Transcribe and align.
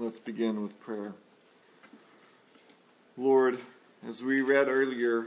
Let's 0.00 0.18
begin 0.18 0.62
with 0.62 0.80
prayer. 0.80 1.12
Lord, 3.18 3.58
as 4.08 4.24
we 4.24 4.40
read 4.40 4.66
earlier, 4.66 5.26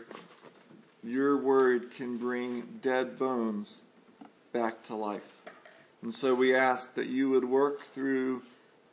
your 1.04 1.38
word 1.38 1.92
can 1.92 2.18
bring 2.18 2.80
dead 2.82 3.20
bones 3.20 3.82
back 4.52 4.82
to 4.86 4.96
life. 4.96 5.44
And 6.02 6.12
so 6.12 6.34
we 6.34 6.56
ask 6.56 6.92
that 6.96 7.06
you 7.06 7.30
would 7.30 7.46
work 7.46 7.82
through 7.82 8.42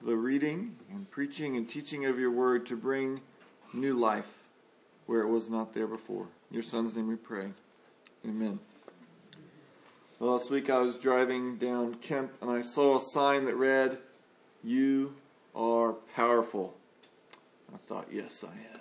the 0.02 0.14
reading 0.16 0.76
and 0.92 1.10
preaching 1.10 1.56
and 1.56 1.66
teaching 1.66 2.04
of 2.04 2.18
your 2.18 2.30
word 2.30 2.66
to 2.66 2.76
bring 2.76 3.22
new 3.72 3.94
life 3.94 4.30
where 5.06 5.22
it 5.22 5.28
was 5.28 5.48
not 5.48 5.72
there 5.72 5.86
before. 5.86 6.26
In 6.50 6.56
your 6.56 6.62
son's 6.62 6.94
name 6.94 7.08
we 7.08 7.16
pray. 7.16 7.52
Amen. 8.28 8.60
Last 10.18 10.50
week 10.50 10.68
I 10.68 10.76
was 10.76 10.98
driving 10.98 11.56
down 11.56 11.94
Kemp 12.02 12.32
and 12.42 12.50
I 12.50 12.60
saw 12.60 12.98
a 12.98 13.00
sign 13.00 13.46
that 13.46 13.56
read, 13.56 13.96
You 14.62 15.14
are 15.54 15.92
powerful. 16.14 16.74
I 17.72 17.78
thought, 17.88 18.08
Yes, 18.12 18.44
I 18.44 18.52
am. 18.74 18.80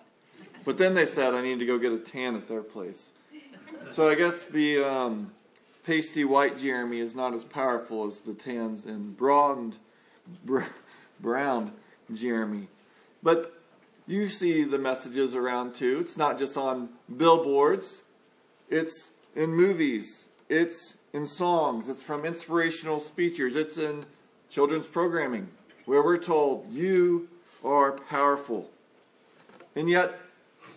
But 0.66 0.78
then 0.78 0.94
they 0.94 1.06
said 1.06 1.34
I 1.34 1.42
need 1.42 1.60
to 1.60 1.66
go 1.66 1.78
get 1.78 1.92
a 1.92 2.00
tan 2.00 2.36
at 2.36 2.48
their 2.48 2.62
place. 2.62 3.12
So 3.92 4.10
I 4.10 4.16
guess 4.16 4.44
the 4.44 4.84
um, 4.84 5.32
pasty 5.84 6.26
white 6.26 6.58
Jeremy 6.58 7.00
is 7.00 7.16
not 7.16 7.34
as 7.34 7.44
powerful 7.44 8.08
as 8.08 8.20
the 8.20 8.34
tans 8.34 8.86
and 8.86 9.16
broadened 9.16 9.78
br- 10.46 10.62
brown 11.20 11.74
Jeremy. 12.14 12.68
But 13.24 13.60
you 14.06 14.30
see 14.30 14.64
the 14.64 14.78
messages 14.78 15.34
around 15.34 15.76
too. 15.76 16.00
It's 16.00 16.18
not 16.18 16.38
just 16.38 16.58
on 16.58 16.90
billboards, 17.16 18.02
it's 18.70 19.10
in 19.36 19.54
movies, 19.54 20.26
it's 20.50 20.96
in 21.14 21.26
songs, 21.26 21.88
it's 21.88 22.04
from 22.04 22.26
inspirational 22.26 23.00
speakers, 23.00 23.56
it's 23.56 23.78
in 23.78 24.06
children's 24.50 24.88
programming 24.88 25.50
where 25.90 26.04
we're 26.04 26.18
told, 26.20 26.72
You 26.72 27.28
are 27.66 27.94
powerful. 27.94 28.70
And 29.76 29.90
yet, 29.90 30.20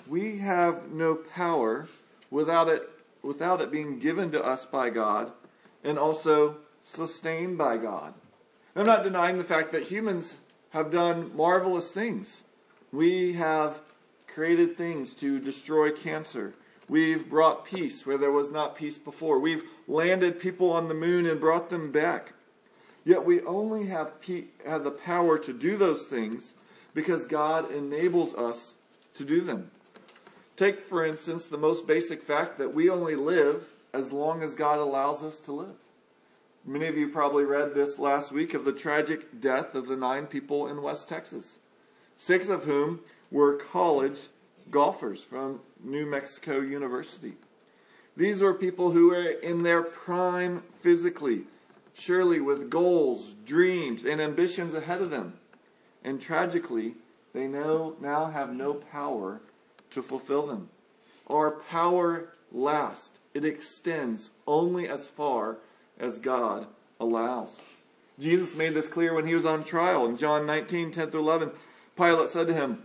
we 0.09 0.39
have 0.39 0.91
no 0.91 1.17
power 1.17 1.87
without 2.31 2.71
it, 2.71 2.89
without 3.21 3.61
it 3.61 3.71
being 3.71 3.99
given 3.99 4.33
to 4.33 4.43
us 4.43 4.65
by 4.65 4.89
God 4.89 5.31
and 5.85 5.99
also 5.99 6.57
sustained 6.81 7.59
by 7.59 7.77
God. 7.77 8.15
I'm 8.75 8.87
not 8.87 9.03
denying 9.03 9.37
the 9.37 9.45
fact 9.45 9.71
that 9.73 9.83
humans 9.83 10.39
have 10.71 10.91
done 10.91 11.37
marvelous 11.37 11.91
things. 11.91 12.43
We 12.91 13.35
have 13.35 13.83
created 14.27 14.79
things 14.79 15.13
to 15.17 15.39
destroy 15.39 15.91
cancer. 15.91 16.55
We've 16.89 17.29
brought 17.29 17.67
peace 17.67 18.07
where 18.07 18.17
there 18.17 18.33
was 18.33 18.51
not 18.51 18.77
peace 18.77 18.97
before. 18.97 19.39
We've 19.39 19.65
landed 19.87 20.41
people 20.41 20.73
on 20.73 20.89
the 20.89 20.95
moon 20.95 21.27
and 21.27 21.39
brought 21.39 21.69
them 21.69 21.93
back. 21.93 22.33
Yet 23.05 23.25
we 23.25 23.41
only 23.42 23.86
have, 23.86 24.20
pe- 24.20 24.45
have 24.64 24.84
the 24.84 24.91
power 24.91 25.39
to 25.39 25.53
do 25.53 25.77
those 25.77 26.05
things 26.05 26.55
because 26.95 27.25
God 27.25 27.72
enables 27.72 28.34
us 28.34 28.75
to 29.14 29.25
do 29.25 29.41
them. 29.41 29.70
Take, 30.56 30.81
for 30.81 31.05
instance, 31.05 31.47
the 31.47 31.58
most 31.58 31.86
basic 31.86 32.23
fact 32.23 32.58
that 32.58 32.75
we 32.75 32.89
only 32.89 33.17
live 33.17 33.67
as 33.92 34.12
long 34.12 34.42
as 34.42 34.55
God 34.55 34.78
allows 34.78 35.23
us 35.23 35.41
to 35.41 35.53
live. 35.53 35.77
Many 36.64 36.86
of 36.86 36.97
you 36.97 37.08
probably 37.08 37.45
read 37.45 37.75
this 37.75 37.98
last 37.98 38.30
week 38.30 38.55
of 38.55 38.64
the 38.64 38.73
tragic 38.73 39.41
death 39.41 39.75
of 39.75 39.89
the 39.89 39.97
nine 39.97 40.27
people 40.27 40.69
in 40.69 40.80
West 40.80 41.08
Texas, 41.08 41.58
six 42.14 42.48
of 42.48 42.64
whom 42.64 43.00
were 43.30 43.56
college 43.56 44.28
golfers 44.70 45.25
from 45.25 45.61
New 45.83 46.06
Mexico 46.06 46.61
University. 46.61 47.33
These 48.17 48.42
were 48.42 48.55
people 48.55 48.92
who 48.92 49.08
were 49.08 49.25
in 49.25 49.62
their 49.62 49.83
prime 49.83 50.62
physically, 50.80 51.42
surely 51.95 52.41
with 52.41 52.71
goals, 52.71 53.35
dreams, 53.45 54.05
and 54.05 54.21
ambitions 54.21 54.75
ahead 54.75 55.01
of 55.01 55.11
them. 55.11 55.35
And 56.05 56.21
tragically, 56.21 56.97
they 57.33 57.47
now, 57.47 57.95
now 58.01 58.27
have 58.27 58.55
no 58.55 58.75
power 58.75 59.41
to 59.91 60.03
fulfill 60.03 60.47
them. 60.47 60.69
Our 61.29 61.51
power 61.51 62.29
lasts, 62.51 63.19
it 63.35 63.45
extends 63.45 64.30
only 64.47 64.89
as 64.89 65.11
far 65.11 65.58
as 65.98 66.19
God 66.19 66.67
allows. 66.98 67.58
Jesus 68.19 68.55
made 68.55 68.74
this 68.74 68.89
clear 68.89 69.14
when 69.14 69.27
he 69.27 69.35
was 69.35 69.45
on 69.45 69.64
trial. 69.64 70.07
In 70.07 70.17
John 70.17 70.47
19, 70.47 70.92
10 70.92 71.11
through 71.11 71.20
11, 71.20 71.51
Pilate 71.97 72.29
said 72.29 72.47
to 72.48 72.55
him, 72.55 72.83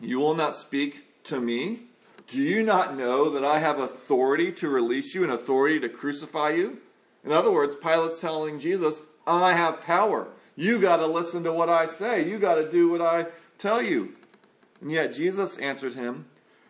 You 0.00 0.18
will 0.18 0.34
not 0.34 0.54
speak 0.54 1.24
to 1.24 1.40
me? 1.40 1.80
Do 2.26 2.42
you 2.42 2.62
not 2.62 2.96
know 2.96 3.30
that 3.30 3.44
I 3.44 3.58
have 3.58 3.78
authority 3.78 4.52
to 4.52 4.68
release 4.68 5.14
you 5.14 5.22
and 5.22 5.32
authority 5.32 5.80
to 5.80 5.88
crucify 5.88 6.50
you? 6.50 6.78
In 7.24 7.32
other 7.32 7.50
words, 7.50 7.76
Pilate's 7.76 8.20
telling 8.20 8.58
Jesus, 8.58 9.02
I 9.26 9.54
have 9.54 9.80
power. 9.80 10.28
You 10.56 10.80
got 10.80 10.96
to 10.96 11.06
listen 11.06 11.44
to 11.44 11.52
what 11.52 11.68
I 11.68 11.86
say. 11.86 12.28
You 12.28 12.38
got 12.38 12.56
to 12.56 12.70
do 12.70 12.88
what 12.88 13.02
I 13.02 13.26
tell 13.58 13.82
you. 13.82 14.14
And 14.80 14.90
yet 14.90 15.12
Jesus 15.12 15.56
answered 15.58 15.94
him, 15.94 16.26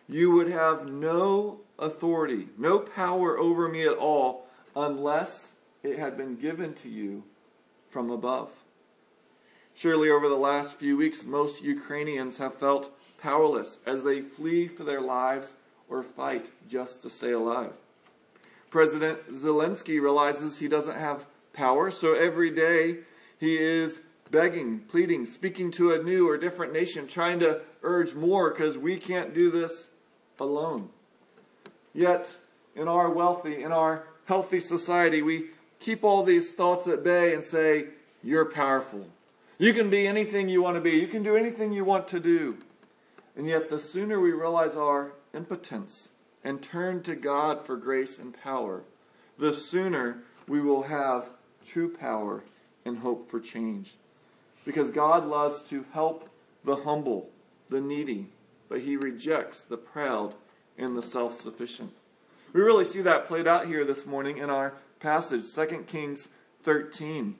You 0.07 0.31
would 0.31 0.49
have 0.49 0.87
no 0.87 1.61
authority, 1.77 2.49
no 2.57 2.79
power 2.79 3.37
over 3.37 3.67
me 3.69 3.83
at 3.83 3.97
all, 3.97 4.47
unless 4.75 5.53
it 5.83 5.97
had 5.97 6.17
been 6.17 6.35
given 6.35 6.73
to 6.75 6.89
you 6.89 7.23
from 7.89 8.09
above. 8.09 8.51
Surely, 9.73 10.09
over 10.09 10.27
the 10.27 10.35
last 10.35 10.77
few 10.77 10.97
weeks, 10.97 11.25
most 11.25 11.63
Ukrainians 11.63 12.37
have 12.37 12.55
felt 12.55 12.91
powerless 13.21 13.77
as 13.85 14.03
they 14.03 14.19
flee 14.19 14.67
for 14.67 14.83
their 14.83 15.01
lives 15.01 15.53
or 15.87 16.03
fight 16.03 16.51
just 16.67 17.01
to 17.03 17.09
stay 17.09 17.31
alive. 17.31 17.73
President 18.69 19.31
Zelensky 19.31 20.01
realizes 20.01 20.59
he 20.59 20.67
doesn't 20.67 20.97
have 20.97 21.25
power, 21.53 21.91
so 21.91 22.13
every 22.13 22.51
day 22.51 22.99
he 23.39 23.57
is 23.57 24.01
begging, 24.31 24.79
pleading, 24.79 25.25
speaking 25.25 25.71
to 25.71 25.91
a 25.93 26.03
new 26.03 26.29
or 26.29 26.37
different 26.37 26.73
nation, 26.73 27.07
trying 27.07 27.39
to 27.39 27.61
urge 27.81 28.13
more 28.13 28.49
because 28.51 28.77
we 28.77 28.97
can't 28.97 29.33
do 29.33 29.49
this 29.49 29.89
alone. 30.39 30.89
Yet, 31.93 32.37
in 32.75 32.87
our 32.87 33.09
wealthy, 33.09 33.63
in 33.63 33.71
our 33.71 34.03
healthy 34.25 34.59
society, 34.59 35.21
we 35.21 35.47
keep 35.79 36.03
all 36.03 36.23
these 36.23 36.51
thoughts 36.53 36.87
at 36.87 37.03
bay 37.03 37.33
and 37.33 37.43
say, 37.43 37.87
You're 38.23 38.45
powerful. 38.45 39.07
You 39.57 39.73
can 39.73 39.89
be 39.89 40.07
anything 40.07 40.47
you 40.47 40.61
want 40.61 40.75
to 40.75 40.81
be. 40.81 40.91
You 40.91 41.07
can 41.07 41.23
do 41.23 41.35
anything 41.35 41.73
you 41.73 41.83
want 41.83 42.07
to 42.09 42.19
do. 42.19 42.57
And 43.35 43.47
yet, 43.47 43.69
the 43.69 43.79
sooner 43.79 44.19
we 44.19 44.31
realize 44.31 44.75
our 44.75 45.13
impotence 45.33 46.09
and 46.49 46.63
turn 46.63 47.03
to 47.03 47.15
God 47.15 47.63
for 47.63 47.77
grace 47.77 48.17
and 48.17 48.33
power, 48.33 48.81
the 49.37 49.53
sooner 49.53 50.23
we 50.47 50.59
will 50.59 50.81
have 50.81 51.29
true 51.63 51.87
power 51.87 52.43
and 52.83 52.97
hope 52.97 53.29
for 53.29 53.39
change. 53.39 53.93
Because 54.65 54.89
God 54.89 55.27
loves 55.27 55.61
to 55.69 55.85
help 55.93 56.27
the 56.63 56.77
humble, 56.77 57.29
the 57.69 57.79
needy, 57.79 58.29
but 58.67 58.81
he 58.81 58.97
rejects 58.97 59.61
the 59.61 59.77
proud 59.77 60.33
and 60.75 60.97
the 60.97 61.03
self 61.03 61.39
sufficient. 61.39 61.91
We 62.51 62.61
really 62.61 62.85
see 62.85 63.01
that 63.01 63.27
played 63.27 63.47
out 63.47 63.67
here 63.67 63.85
this 63.85 64.07
morning 64.07 64.39
in 64.39 64.49
our 64.49 64.73
passage, 64.99 65.53
2 65.53 65.85
Kings 65.85 66.29
13. 66.63 67.35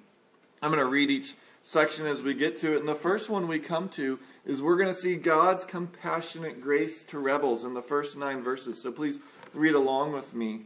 I'm 0.61 0.69
going 0.69 0.83
to 0.83 0.85
read 0.85 1.09
each 1.09 1.33
section 1.61 2.05
as 2.05 2.21
we 2.21 2.33
get 2.33 2.57
to 2.57 2.73
it. 2.73 2.79
And 2.79 2.87
the 2.87 2.95
first 2.95 3.29
one 3.29 3.47
we 3.47 3.59
come 3.59 3.89
to 3.89 4.19
is 4.45 4.61
we're 4.61 4.77
going 4.77 4.93
to 4.93 4.93
see 4.93 5.15
God's 5.15 5.63
compassionate 5.63 6.61
grace 6.61 7.03
to 7.05 7.19
rebels 7.19 7.63
in 7.63 7.73
the 7.73 7.81
first 7.81 8.17
nine 8.17 8.41
verses. 8.41 8.81
So 8.81 8.91
please 8.91 9.19
read 9.53 9.75
along 9.75 10.13
with 10.13 10.33
me. 10.33 10.61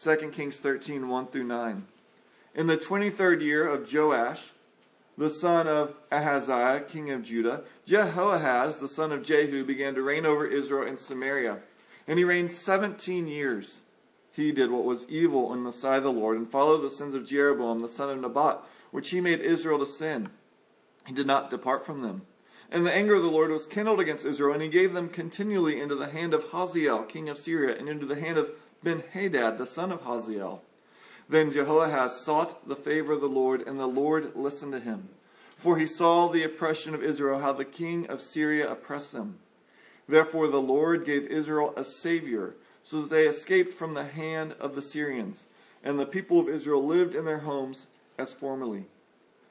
2 0.00 0.16
Kings 0.32 0.56
13, 0.56 1.08
1 1.08 1.26
through 1.26 1.44
9. 1.44 1.86
In 2.54 2.66
the 2.66 2.76
23rd 2.76 3.42
year 3.42 3.66
of 3.66 3.92
Joash, 3.92 4.50
the 5.16 5.30
son 5.30 5.68
of 5.68 5.94
Ahaziah, 6.10 6.80
king 6.80 7.10
of 7.10 7.22
Judah, 7.22 7.62
Jehoahaz, 7.84 8.78
the 8.78 8.88
son 8.88 9.12
of 9.12 9.22
Jehu, 9.22 9.64
began 9.64 9.94
to 9.94 10.02
reign 10.02 10.24
over 10.24 10.46
Israel 10.46 10.86
in 10.86 10.96
Samaria. 10.96 11.58
And 12.08 12.18
he 12.18 12.24
reigned 12.24 12.52
17 12.52 13.26
years. 13.26 13.76
He 14.32 14.52
did 14.52 14.70
what 14.70 14.84
was 14.84 15.06
evil 15.08 15.52
in 15.52 15.64
the 15.64 15.72
sight 15.72 15.98
of 15.98 16.04
the 16.04 16.12
Lord 16.12 16.36
and 16.36 16.50
followed 16.50 16.78
the 16.78 16.90
sins 16.90 17.14
of 17.14 17.26
Jeroboam, 17.26 17.82
the 17.82 17.88
son 17.88 18.10
of 18.10 18.20
Nebat, 18.20 18.60
which 18.90 19.10
he 19.10 19.20
made 19.20 19.40
Israel 19.40 19.78
to 19.78 19.86
sin. 19.86 20.30
He 21.06 21.12
did 21.12 21.26
not 21.26 21.50
depart 21.50 21.86
from 21.86 22.00
them. 22.00 22.22
And 22.70 22.86
the 22.86 22.92
anger 22.92 23.14
of 23.14 23.22
the 23.22 23.30
Lord 23.30 23.50
was 23.50 23.66
kindled 23.66 24.00
against 24.00 24.24
Israel, 24.24 24.52
and 24.52 24.62
he 24.62 24.68
gave 24.68 24.92
them 24.92 25.08
continually 25.08 25.80
into 25.80 25.96
the 25.96 26.08
hand 26.08 26.34
of 26.34 26.44
Hazael, 26.44 27.04
king 27.04 27.28
of 27.28 27.38
Syria, 27.38 27.76
and 27.76 27.88
into 27.88 28.06
the 28.06 28.20
hand 28.20 28.38
of 28.38 28.50
Ben-Hadad, 28.82 29.58
the 29.58 29.66
son 29.66 29.90
of 29.90 30.02
Hazael. 30.02 30.62
Then 31.28 31.50
Jehoahaz 31.50 32.20
sought 32.20 32.68
the 32.68 32.76
favor 32.76 33.12
of 33.12 33.20
the 33.20 33.28
Lord, 33.28 33.66
and 33.66 33.78
the 33.78 33.86
Lord 33.86 34.36
listened 34.36 34.72
to 34.72 34.80
him. 34.80 35.08
For 35.56 35.78
he 35.78 35.86
saw 35.86 36.28
the 36.28 36.44
oppression 36.44 36.94
of 36.94 37.02
Israel, 37.02 37.40
how 37.40 37.52
the 37.52 37.64
king 37.64 38.06
of 38.06 38.20
Syria 38.20 38.70
oppressed 38.70 39.12
them. 39.12 39.38
Therefore 40.08 40.48
the 40.48 40.60
Lord 40.60 41.04
gave 41.04 41.26
Israel 41.26 41.72
a 41.76 41.84
savior, 41.84 42.54
so 42.82 43.02
that 43.02 43.10
they 43.10 43.26
escaped 43.26 43.74
from 43.74 43.94
the 43.94 44.04
hand 44.04 44.54
of 44.58 44.74
the 44.74 44.82
Syrians, 44.82 45.44
and 45.84 45.98
the 45.98 46.06
people 46.06 46.40
of 46.40 46.48
Israel 46.48 46.84
lived 46.84 47.14
in 47.14 47.24
their 47.24 47.40
homes 47.40 47.86
as 48.20 48.32
formerly. 48.32 48.86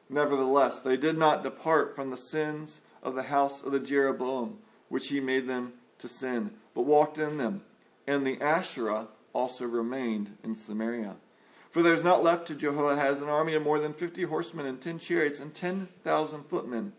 Nevertheless, 0.08 0.80
they 0.80 0.96
did 0.96 1.18
not 1.18 1.44
depart 1.44 1.96
from 1.96 2.10
the 2.10 2.18
sins 2.18 2.82
of 3.04 3.16
the 3.16 3.24
house 3.24 3.62
of 3.62 3.72
the 3.72 3.80
Jeroboam, 3.80 4.60
which 4.88 5.10
he 5.10 5.20
made 5.20 5.48
them 5.48 5.74
to 5.98 6.08
sin, 6.08 6.52
but 6.74 6.84
walked 6.84 7.18
in 7.18 7.38
them. 7.38 7.64
And 8.08 8.26
the 8.26 8.42
Asherah 8.42 9.08
also 9.34 9.66
remained 9.66 10.38
in 10.44 10.56
Samaria. 10.56 11.18
For 11.70 11.84
there 11.84 11.94
is 11.94 12.04
not 12.04 12.24
left 12.24 12.48
to 12.48 12.56
Jehoahaz 12.56 13.22
an 13.22 13.30
army 13.30 13.54
of 13.54 13.62
more 13.62 13.80
than 13.80 13.94
fifty 13.94 14.24
horsemen 14.24 14.66
and 14.66 14.82
ten 14.82 14.98
chariots 14.98 15.40
and 15.40 15.54
ten 15.54 15.88
thousand 16.04 16.46
footmen. 16.46 16.94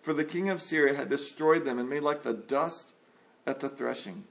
for 0.00 0.14
the 0.14 0.24
king 0.24 0.48
of 0.48 0.62
Syria 0.62 0.94
had 0.94 1.08
destroyed 1.08 1.64
them 1.64 1.78
and 1.78 1.88
made 1.88 2.02
like 2.02 2.22
the 2.22 2.32
dust 2.32 2.94
at 3.46 3.60
the 3.60 3.68
threshing. 3.68 4.24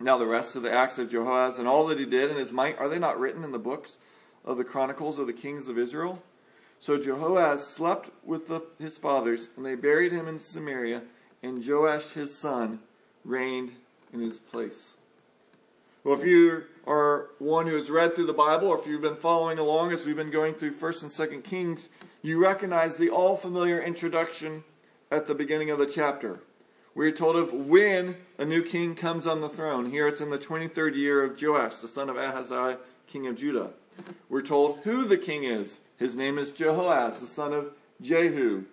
Now, 0.00 0.18
the 0.18 0.26
rest 0.26 0.54
of 0.54 0.62
the 0.62 0.72
acts 0.72 0.98
of 0.98 1.08
Jehoahaz 1.08 1.58
and 1.58 1.66
all 1.66 1.86
that 1.86 1.98
he 1.98 2.04
did 2.04 2.30
and 2.30 2.38
his 2.38 2.52
might, 2.52 2.78
are 2.78 2.88
they 2.88 2.98
not 2.98 3.18
written 3.18 3.42
in 3.42 3.50
the 3.50 3.58
books 3.58 3.96
of 4.44 4.56
the 4.56 4.64
chronicles 4.64 5.18
of 5.18 5.26
the 5.26 5.32
kings 5.32 5.68
of 5.68 5.78
Israel? 5.78 6.22
So 6.80 6.98
Jehoahaz 6.98 7.66
slept 7.66 8.10
with 8.24 8.48
the, 8.48 8.62
his 8.78 8.98
fathers, 8.98 9.48
and 9.56 9.66
they 9.66 9.74
buried 9.74 10.12
him 10.12 10.28
in 10.28 10.38
Samaria, 10.38 11.02
and 11.42 11.66
Joash 11.66 12.12
his 12.12 12.36
son 12.36 12.80
reigned 13.24 13.72
in 14.12 14.20
his 14.20 14.38
place. 14.38 14.92
Well, 16.04 16.18
if 16.18 16.24
you 16.24 16.64
are 16.86 17.30
one 17.38 17.66
who 17.66 17.74
has 17.74 17.90
read 17.90 18.14
through 18.14 18.26
the 18.26 18.32
Bible, 18.32 18.68
or 18.68 18.78
if 18.78 18.86
you've 18.86 19.02
been 19.02 19.16
following 19.16 19.58
along 19.58 19.92
as 19.92 20.06
we've 20.06 20.16
been 20.16 20.30
going 20.30 20.54
through 20.54 20.72
1st 20.72 21.02
and 21.02 21.10
2nd 21.10 21.44
Kings, 21.44 21.90
you 22.22 22.40
recognize 22.40 22.96
the 22.96 23.10
all 23.10 23.36
familiar 23.36 23.82
introduction 23.82 24.64
at 25.10 25.26
the 25.26 25.34
beginning 25.34 25.70
of 25.70 25.78
the 25.78 25.86
chapter. 25.86 26.40
We're 26.94 27.12
told 27.12 27.36
of 27.36 27.52
when 27.52 28.16
a 28.38 28.44
new 28.44 28.62
king 28.62 28.94
comes 28.94 29.26
on 29.26 29.40
the 29.40 29.48
throne. 29.48 29.90
Here 29.90 30.08
it's 30.08 30.20
in 30.20 30.30
the 30.30 30.38
23rd 30.38 30.96
year 30.96 31.22
of 31.22 31.40
Joash, 31.40 31.76
the 31.76 31.88
son 31.88 32.08
of 32.08 32.16
Ahaziah, 32.16 32.78
king 33.06 33.26
of 33.26 33.36
Judah. 33.36 33.70
We're 34.28 34.42
told 34.42 34.80
who 34.84 35.04
the 35.04 35.18
king 35.18 35.44
is. 35.44 35.80
His 35.96 36.14
name 36.14 36.38
is 36.38 36.52
Jehoahaz, 36.52 37.20
the 37.20 37.26
son 37.26 37.52
of 37.52 37.72
Jehu. 38.00 38.64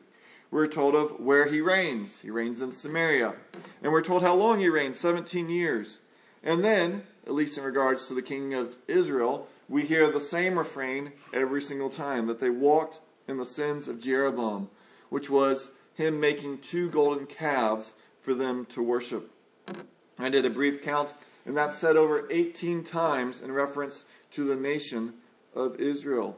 We're 0.52 0.68
told 0.68 0.96
of 0.96 1.20
where 1.20 1.46
he 1.46 1.60
reigns. 1.60 2.22
He 2.22 2.30
reigns 2.30 2.62
in 2.62 2.72
Samaria. 2.72 3.34
And 3.82 3.92
we're 3.92 4.02
told 4.02 4.22
how 4.22 4.36
long 4.36 4.60
he 4.60 4.70
reigns 4.70 5.00
17 5.00 5.50
years. 5.50 5.98
And 6.44 6.64
then, 6.64 7.04
at 7.26 7.34
least 7.34 7.58
in 7.58 7.64
regards 7.64 8.08
to 8.08 8.14
the 8.14 8.22
king 8.22 8.54
of 8.54 8.78
Israel, 8.88 9.48
we 9.68 9.84
hear 9.84 10.10
the 10.12 10.20
same 10.20 10.58
refrain 10.58 11.12
every 11.34 11.62
single 11.62 11.90
time 11.90 12.28
that 12.28 12.40
they 12.40 12.52
walked 12.52 13.00
in 13.28 13.38
the 13.38 13.46
sins 13.46 13.88
of 13.88 14.00
Jeroboam, 14.00 14.70
which 15.10 15.30
was 15.30 15.72
him 15.96 16.20
making 16.20 16.60
two 16.60 16.90
golden 16.90 17.26
calves 17.26 17.94
for 18.22 18.34
them 18.34 18.66
to 18.68 18.84
worship. 18.84 19.32
I 20.20 20.30
did 20.30 20.46
a 20.46 20.50
brief 20.50 20.82
count, 20.82 21.14
and 21.46 21.56
that's 21.56 21.78
said 21.78 21.96
over 21.96 22.28
18 22.30 22.84
times 22.84 23.42
in 23.42 23.52
reference 23.52 24.06
to 24.32 24.44
the 24.44 24.56
nation 24.56 25.14
of 25.54 25.80
Israel. 25.80 26.38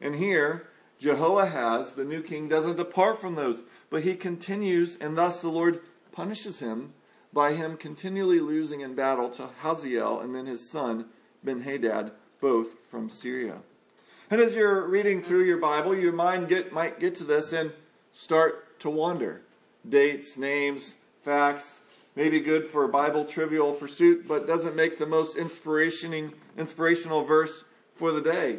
And 0.00 0.14
here, 0.14 0.68
Jehoahaz, 0.98 1.92
the 1.92 2.04
new 2.04 2.22
king, 2.22 2.48
doesn't 2.48 2.76
depart 2.76 3.20
from 3.20 3.34
those, 3.34 3.62
but 3.90 4.02
he 4.02 4.14
continues, 4.14 4.96
and 4.96 5.16
thus 5.16 5.42
the 5.42 5.48
Lord 5.48 5.80
punishes 6.12 6.60
him 6.60 6.92
by 7.32 7.52
him 7.52 7.76
continually 7.76 8.40
losing 8.40 8.80
in 8.80 8.94
battle 8.94 9.28
to 9.30 9.48
Hazael 9.62 10.20
and 10.20 10.34
then 10.34 10.46
his 10.46 10.70
son, 10.70 11.06
Ben 11.44 11.60
Hadad, 11.60 12.12
both 12.40 12.76
from 12.88 13.10
Syria. 13.10 13.58
And 14.30 14.40
as 14.40 14.54
you're 14.54 14.86
reading 14.86 15.22
through 15.22 15.44
your 15.44 15.58
Bible, 15.58 15.94
your 15.94 16.12
mind 16.12 16.48
get, 16.48 16.72
might 16.72 17.00
get 17.00 17.14
to 17.16 17.24
this 17.24 17.52
and 17.52 17.72
start 18.12 18.78
to 18.80 18.90
wander. 18.90 19.42
Dates, 19.88 20.36
names, 20.36 20.94
facts, 21.22 21.80
maybe 22.18 22.40
good 22.40 22.66
for 22.66 22.82
a 22.82 22.88
Bible 22.88 23.24
trivial 23.24 23.72
pursuit, 23.72 24.26
but 24.26 24.44
doesn't 24.44 24.74
make 24.74 24.98
the 24.98 25.06
most 25.06 25.36
inspirational 25.36 27.22
verse 27.22 27.62
for 27.94 28.10
the 28.10 28.20
day. 28.20 28.58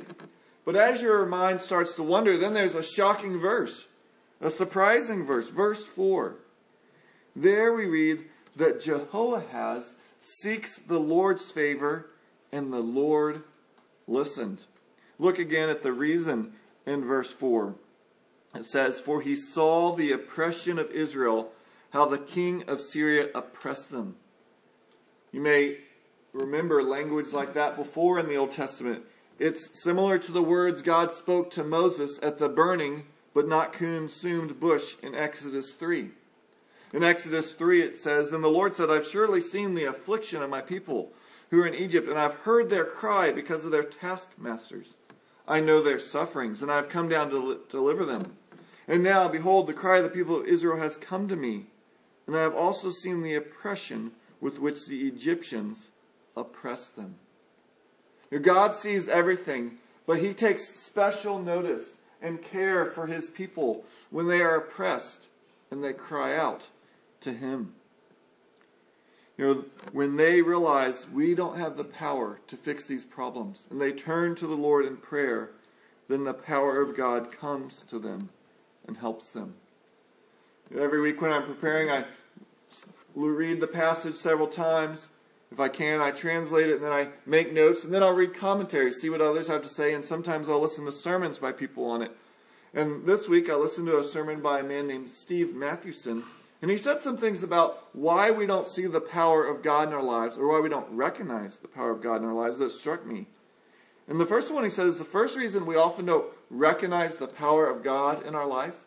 But 0.64 0.78
as 0.78 1.02
your 1.02 1.26
mind 1.26 1.60
starts 1.60 1.94
to 1.96 2.04
wonder, 2.04 2.38
then 2.38 2.54
there's 2.54 2.74
a 2.74 2.82
shocking 2.82 3.38
verse, 3.38 3.86
a 4.40 4.50
surprising 4.50 5.26
verse, 5.26 5.50
verse 5.50 5.86
4. 5.86 6.36
There 7.36 7.74
we 7.74 7.86
read 7.86 8.24
that 8.56 8.80
Jehoahaz 8.80 9.96
seeks 10.20 10.78
the 10.78 11.00
Lord's 11.00 11.52
favor, 11.52 12.12
and 12.54 12.72
the 12.72 12.80
Lord 12.80 13.44
listened. 14.08 14.68
Look 15.18 15.38
again 15.38 15.68
at 15.68 15.84
the 15.84 15.92
reason 15.92 16.54
in 16.86 17.04
verse 17.04 17.34
4. 17.34 17.76
It 18.56 18.64
says, 18.64 19.02
For 19.02 19.20
he 19.20 19.36
saw 19.36 19.94
the 19.94 20.14
oppression 20.14 20.80
of 20.80 20.92
Israel, 20.92 21.52
how 21.92 22.06
the 22.06 22.18
king 22.18 22.64
of 22.68 22.82
Syria 22.82 23.30
oppressed 23.34 23.92
them. 23.92 24.16
You 25.32 25.42
may 25.42 25.78
remember 26.34 26.84
language 26.84 27.34
like 27.34 27.54
that 27.54 27.76
before 27.76 28.20
in 28.20 28.28
the 28.28 28.36
Old 28.36 28.52
Testament. 28.52 29.04
It's 29.38 29.70
similar 29.82 30.18
to 30.20 30.32
the 30.32 30.44
words 30.44 30.82
God 30.82 31.14
spoke 31.14 31.50
to 31.52 31.64
Moses 31.64 32.20
at 32.22 32.38
the 32.38 32.50
burning 32.50 33.06
but 33.34 33.48
not 33.48 33.74
consumed 33.74 34.60
bush 34.60 34.96
in 35.02 35.16
Exodus 35.16 35.74
3. 35.74 36.10
In 36.92 37.04
Exodus 37.04 37.54
3, 37.54 37.84
it 37.84 37.98
says, 37.98 38.32
Then 38.32 38.42
the 38.42 38.50
Lord 38.50 38.76
said, 38.76 38.90
I've 38.90 39.06
surely 39.06 39.40
seen 39.40 39.76
the 39.76 39.86
affliction 39.86 40.42
of 40.42 40.50
my 40.50 40.62
people 40.62 41.14
who 41.52 41.62
are 41.62 41.68
in 41.68 41.76
Egypt, 41.76 42.08
and 42.10 42.18
I've 42.18 42.34
heard 42.34 42.70
their 42.70 42.86
cry 42.86 43.32
because 43.32 43.66
of 43.66 43.72
their 43.72 43.84
taskmasters. 43.84 44.94
I 45.48 45.60
know 45.60 45.82
their 45.82 46.00
sufferings, 46.00 46.62
and 46.62 46.72
I 46.72 46.76
have 46.78 46.90
come 46.90 47.08
down 47.10 47.30
to 47.32 47.62
deliver 47.70 48.06
them. 48.06 48.36
And 48.88 49.04
now, 49.04 49.28
behold, 49.28 49.68
the 49.68 49.74
cry 49.74 49.98
of 49.98 50.04
the 50.04 50.10
people 50.10 50.42
of 50.42 50.48
Israel 50.48 50.80
has 50.80 50.98
come 50.98 51.28
to 51.28 51.36
me, 51.36 51.68
and 52.30 52.38
I 52.38 52.44
have 52.44 52.54
also 52.54 52.92
seen 52.92 53.24
the 53.24 53.34
oppression 53.34 54.12
with 54.40 54.60
which 54.60 54.86
the 54.86 55.08
Egyptians 55.08 55.90
oppress 56.38 56.88
them. 56.88 57.16
God 58.44 58.76
sees 58.76 59.08
everything, 59.08 59.80
but 60.06 60.20
He 60.20 60.36
takes 60.36 60.64
special 60.66 61.40
notice 61.40 61.98
and 62.22 62.40
care 62.40 62.86
for 62.86 63.08
His 63.08 63.30
people 63.30 63.84
when 64.12 64.28
they 64.28 64.42
are 64.42 64.58
oppressed 64.58 65.30
and 65.72 65.84
they 65.84 65.92
cry 65.92 66.38
out 66.38 66.68
to 67.22 67.34
Him. 67.34 67.74
You 69.36 69.46
know, 69.46 69.66
when 69.92 70.18
they 70.18 70.44
realize 70.44 71.10
we 71.10 71.34
don't 71.34 71.58
have 71.58 71.78
the 71.78 71.84
power 71.84 72.42
to 72.46 72.56
fix 72.56 72.86
these 72.86 73.06
problems 73.06 73.66
and 73.72 73.82
they 73.82 73.92
turn 73.92 74.36
to 74.36 74.46
the 74.46 74.54
Lord 74.54 74.86
in 74.86 74.98
prayer, 74.98 75.50
then 76.08 76.26
the 76.26 76.36
power 76.36 76.80
of 76.80 76.96
God 76.96 77.32
comes 77.32 77.82
to 77.88 77.98
them 77.98 78.30
and 78.86 78.98
helps 78.98 79.32
them. 79.32 79.56
Every 80.78 81.02
week 81.02 81.22
when 81.22 81.32
I'm 81.32 81.46
preparing, 81.46 81.90
I 81.90 82.06
read 83.16 83.60
the 83.60 83.68
passage 83.68 84.16
several 84.16 84.48
times 84.48 85.08
if 85.52 85.60
I 85.60 85.68
can, 85.68 86.00
I 86.00 86.12
translate 86.12 86.70
it 86.70 86.76
and 86.76 86.84
then 86.84 86.92
I 86.92 87.10
make 87.26 87.52
notes 87.52 87.84
and 87.84 87.94
then 87.94 88.04
I'll 88.04 88.14
read 88.14 88.34
commentaries, 88.34 89.02
see 89.02 89.10
what 89.10 89.22
others 89.22 89.48
have 89.48 89.64
to 89.64 89.70
say, 89.70 89.94
and 89.94 90.06
sometimes 90.06 90.48
I'll 90.48 90.62
listen 90.62 90.86
to 90.86 90.92
sermons 90.92 91.40
by 91.40 91.52
people 91.52 91.86
on 91.86 92.04
it. 92.04 92.16
And 92.74 93.06
this 93.06 93.28
week 93.28 93.50
I 93.50 93.56
listened 93.56 93.88
to 93.88 94.00
a 94.00 94.04
sermon 94.04 94.42
by 94.42 94.60
a 94.60 94.64
man 94.64 94.86
named 94.86 95.10
Steve 95.10 95.56
Mathewson, 95.56 96.24
and 96.62 96.70
he 96.70 96.78
said 96.78 97.02
some 97.02 97.18
things 97.18 97.42
about 97.42 97.88
why 97.94 98.30
we 98.30 98.46
don't 98.46 98.68
see 98.68 98.86
the 98.86 99.02
power 99.02 99.48
of 99.48 99.64
God 99.64 99.88
in 99.88 99.94
our 99.94 100.04
lives, 100.04 100.38
or 100.38 100.48
why 100.48 100.60
we 100.60 100.70
don't 100.70 100.92
recognize 100.92 101.58
the 101.58 101.68
power 101.68 101.90
of 101.90 102.02
God 102.02 102.18
in 102.18 102.26
our 102.26 102.34
lives 102.34 102.60
that 102.60 102.72
struck 102.72 103.06
me. 103.08 103.26
And 104.08 104.20
the 104.20 104.26
first 104.26 104.54
one 104.54 104.64
he 104.64 104.70
says 104.70 104.98
the 104.98 105.04
first 105.04 105.36
reason 105.36 105.66
we 105.66 105.76
often 105.76 106.06
don't 106.06 106.32
recognize 106.52 107.16
the 107.16 107.28
power 107.28 107.68
of 107.68 107.84
God 107.84 108.24
in 108.24 108.36
our 108.36 108.48
life 108.48 108.82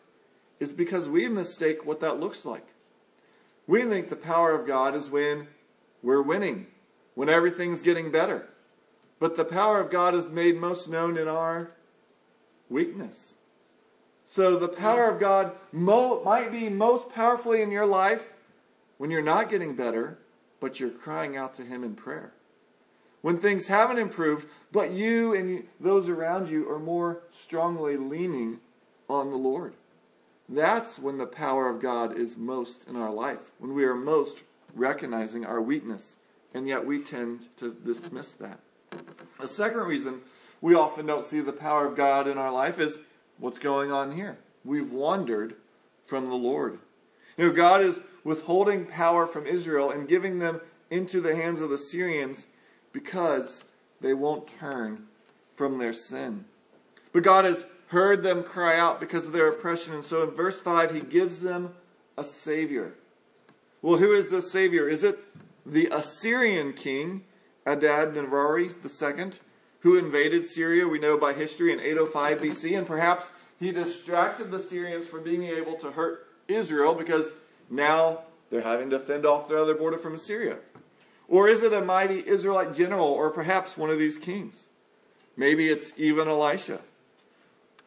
is 0.59 0.73
because 0.73 1.09
we 1.09 1.27
mistake 1.27 1.85
what 1.85 1.99
that 1.99 2.19
looks 2.19 2.45
like. 2.45 2.67
We 3.67 3.83
think 3.83 4.09
the 4.09 4.15
power 4.15 4.51
of 4.53 4.67
God 4.67 4.95
is 4.95 5.09
when 5.09 5.47
we're 6.01 6.21
winning, 6.21 6.67
when 7.15 7.29
everything's 7.29 7.81
getting 7.81 8.11
better. 8.11 8.47
But 9.19 9.35
the 9.35 9.45
power 9.45 9.79
of 9.79 9.89
God 9.89 10.15
is 10.15 10.27
made 10.27 10.57
most 10.57 10.87
known 10.89 11.17
in 11.17 11.27
our 11.27 11.71
weakness. 12.69 13.35
So 14.25 14.57
the 14.57 14.67
power 14.67 15.09
of 15.09 15.19
God 15.19 15.53
mo- 15.71 16.23
might 16.23 16.51
be 16.51 16.69
most 16.69 17.09
powerfully 17.09 17.61
in 17.61 17.71
your 17.71 17.85
life 17.85 18.33
when 18.97 19.11
you're 19.11 19.21
not 19.21 19.49
getting 19.49 19.75
better, 19.75 20.17
but 20.59 20.79
you're 20.79 20.89
crying 20.89 21.35
out 21.35 21.55
to 21.55 21.63
Him 21.63 21.83
in 21.83 21.95
prayer. 21.95 22.33
When 23.21 23.37
things 23.37 23.67
haven't 23.67 23.99
improved, 23.99 24.47
but 24.71 24.91
you 24.91 25.33
and 25.33 25.65
those 25.79 26.09
around 26.09 26.49
you 26.49 26.69
are 26.69 26.79
more 26.79 27.21
strongly 27.29 27.95
leaning 27.95 28.59
on 29.09 29.29
the 29.29 29.37
Lord. 29.37 29.73
That's 30.49 30.99
when 30.99 31.17
the 31.17 31.25
power 31.25 31.69
of 31.69 31.81
God 31.81 32.17
is 32.17 32.37
most 32.37 32.87
in 32.87 32.95
our 32.95 33.11
life, 33.11 33.51
when 33.59 33.73
we 33.73 33.85
are 33.85 33.95
most 33.95 34.43
recognizing 34.75 35.45
our 35.45 35.61
weakness, 35.61 36.17
and 36.53 36.67
yet 36.67 36.85
we 36.85 36.99
tend 36.99 37.47
to 37.57 37.73
dismiss 37.73 38.33
that. 38.33 38.59
The 39.39 39.47
second 39.47 39.81
reason 39.81 40.21
we 40.61 40.75
often 40.75 41.05
don't 41.05 41.25
see 41.25 41.39
the 41.39 41.53
power 41.53 41.87
of 41.87 41.95
God 41.95 42.27
in 42.27 42.37
our 42.37 42.51
life 42.51 42.79
is 42.79 42.99
what's 43.37 43.59
going 43.59 43.91
on 43.91 44.11
here. 44.11 44.37
We've 44.63 44.91
wandered 44.91 45.55
from 46.05 46.29
the 46.29 46.35
Lord. 46.35 46.79
You 47.37 47.47
know, 47.47 47.53
God 47.53 47.81
is 47.81 47.99
withholding 48.23 48.85
power 48.85 49.25
from 49.25 49.45
Israel 49.45 49.91
and 49.91 50.07
giving 50.07 50.39
them 50.39 50.61
into 50.89 51.19
the 51.19 51.35
hands 51.35 51.61
of 51.61 51.69
the 51.69 51.77
Syrians 51.77 52.47
because 52.91 53.63
they 54.01 54.13
won't 54.13 54.47
turn 54.59 55.07
from 55.55 55.79
their 55.79 55.93
sin. 55.93 56.45
But 57.11 57.23
God 57.23 57.45
has 57.45 57.65
heard 57.93 58.23
them 58.23 58.43
cry 58.43 58.77
out 58.77 58.99
because 58.99 59.25
of 59.25 59.31
their 59.31 59.47
oppression, 59.47 59.93
and 59.93 60.03
so 60.03 60.23
in 60.23 60.31
verse 60.31 60.59
5, 60.61 60.91
He 60.91 60.99
gives 60.99 61.39
them 61.39 61.73
a 62.17 62.23
Savior. 62.23 62.95
Well, 63.81 63.97
who 63.97 64.11
is 64.11 64.29
this 64.29 64.51
Savior? 64.51 64.89
Is 64.89 65.03
it 65.03 65.19
the 65.65 65.87
Assyrian 65.87 66.73
king, 66.73 67.23
Adad 67.65 68.13
Nirari 68.13 68.73
II, 68.73 69.39
who 69.79 69.97
invaded 69.97 70.43
Syria, 70.43 70.87
we 70.87 70.99
know 70.99 71.17
by 71.17 71.33
history, 71.33 71.71
in 71.71 71.79
805 71.79 72.41
BC, 72.41 72.77
and 72.77 72.87
perhaps 72.87 73.31
he 73.59 73.71
distracted 73.71 74.51
the 74.51 74.59
Syrians 74.59 75.07
from 75.07 75.23
being 75.23 75.43
able 75.43 75.75
to 75.75 75.91
hurt 75.91 76.27
Israel 76.47 76.93
because 76.93 77.31
now 77.69 78.21
they're 78.49 78.61
having 78.61 78.89
to 78.89 78.99
fend 78.99 79.25
off 79.25 79.47
their 79.47 79.59
other 79.59 79.75
border 79.75 79.97
from 79.97 80.13
Assyria? 80.13 80.57
Or 81.27 81.47
is 81.47 81.63
it 81.63 81.73
a 81.73 81.81
mighty 81.81 82.27
Israelite 82.27 82.73
general, 82.73 83.07
or 83.07 83.29
perhaps 83.29 83.77
one 83.77 83.89
of 83.89 83.99
these 83.99 84.17
kings? 84.17 84.67
Maybe 85.35 85.69
it's 85.69 85.91
even 85.97 86.27
Elisha. 86.27 86.79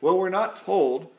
Well, 0.01 0.19
we're 0.19 0.29
not 0.29 0.57
told, 0.57 1.11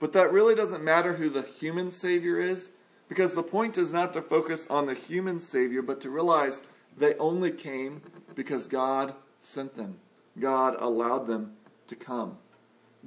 But 0.00 0.14
that 0.14 0.32
really 0.32 0.54
doesn't 0.54 0.82
matter 0.82 1.14
who 1.14 1.28
the 1.28 1.42
human 1.42 1.90
Savior 1.90 2.40
is, 2.40 2.70
because 3.08 3.34
the 3.34 3.42
point 3.42 3.76
is 3.76 3.92
not 3.92 4.12
to 4.14 4.22
focus 4.22 4.66
on 4.70 4.86
the 4.86 4.94
human 4.94 5.38
Savior, 5.38 5.82
but 5.82 6.00
to 6.00 6.10
realize 6.10 6.62
they 6.96 7.14
only 7.16 7.50
came 7.50 8.00
because 8.34 8.66
God 8.66 9.14
sent 9.40 9.76
them. 9.76 9.98
God 10.38 10.76
allowed 10.78 11.26
them 11.26 11.52
to 11.88 11.96
come. 11.96 12.38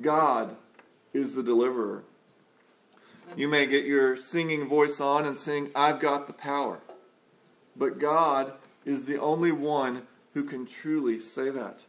God 0.01 0.55
is 1.13 1.33
the 1.33 1.43
deliverer. 1.43 2.03
You 3.35 3.47
may 3.47 3.65
get 3.65 3.85
your 3.85 4.15
singing 4.15 4.67
voice 4.67 4.99
on 4.99 5.25
and 5.25 5.35
sing, 5.35 5.71
I've 5.73 5.99
got 5.99 6.27
the 6.27 6.33
power. 6.33 6.79
But 7.75 7.97
God 7.99 8.53
is 8.85 9.05
the 9.05 9.19
only 9.19 9.51
one 9.51 10.03
who 10.33 10.43
can 10.43 10.65
truly 10.65 11.17
say 11.17 11.49
that. 11.49 11.85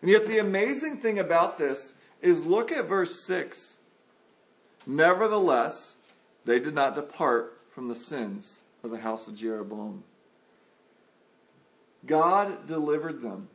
And 0.00 0.10
yet, 0.10 0.26
the 0.26 0.38
amazing 0.38 0.98
thing 0.98 1.18
about 1.18 1.58
this 1.58 1.94
is 2.24 2.46
look 2.46 2.72
at 2.72 2.88
verse 2.88 3.20
6. 3.24 3.76
Nevertheless, 4.86 5.96
they 6.44 6.58
did 6.58 6.74
not 6.74 6.94
depart 6.94 7.60
from 7.68 7.88
the 7.88 7.94
sins 7.94 8.60
of 8.82 8.90
the 8.90 8.98
house 8.98 9.28
of 9.28 9.34
Jeroboam. 9.34 10.04
God 12.06 12.66
delivered 12.66 13.20
them. 13.20 13.48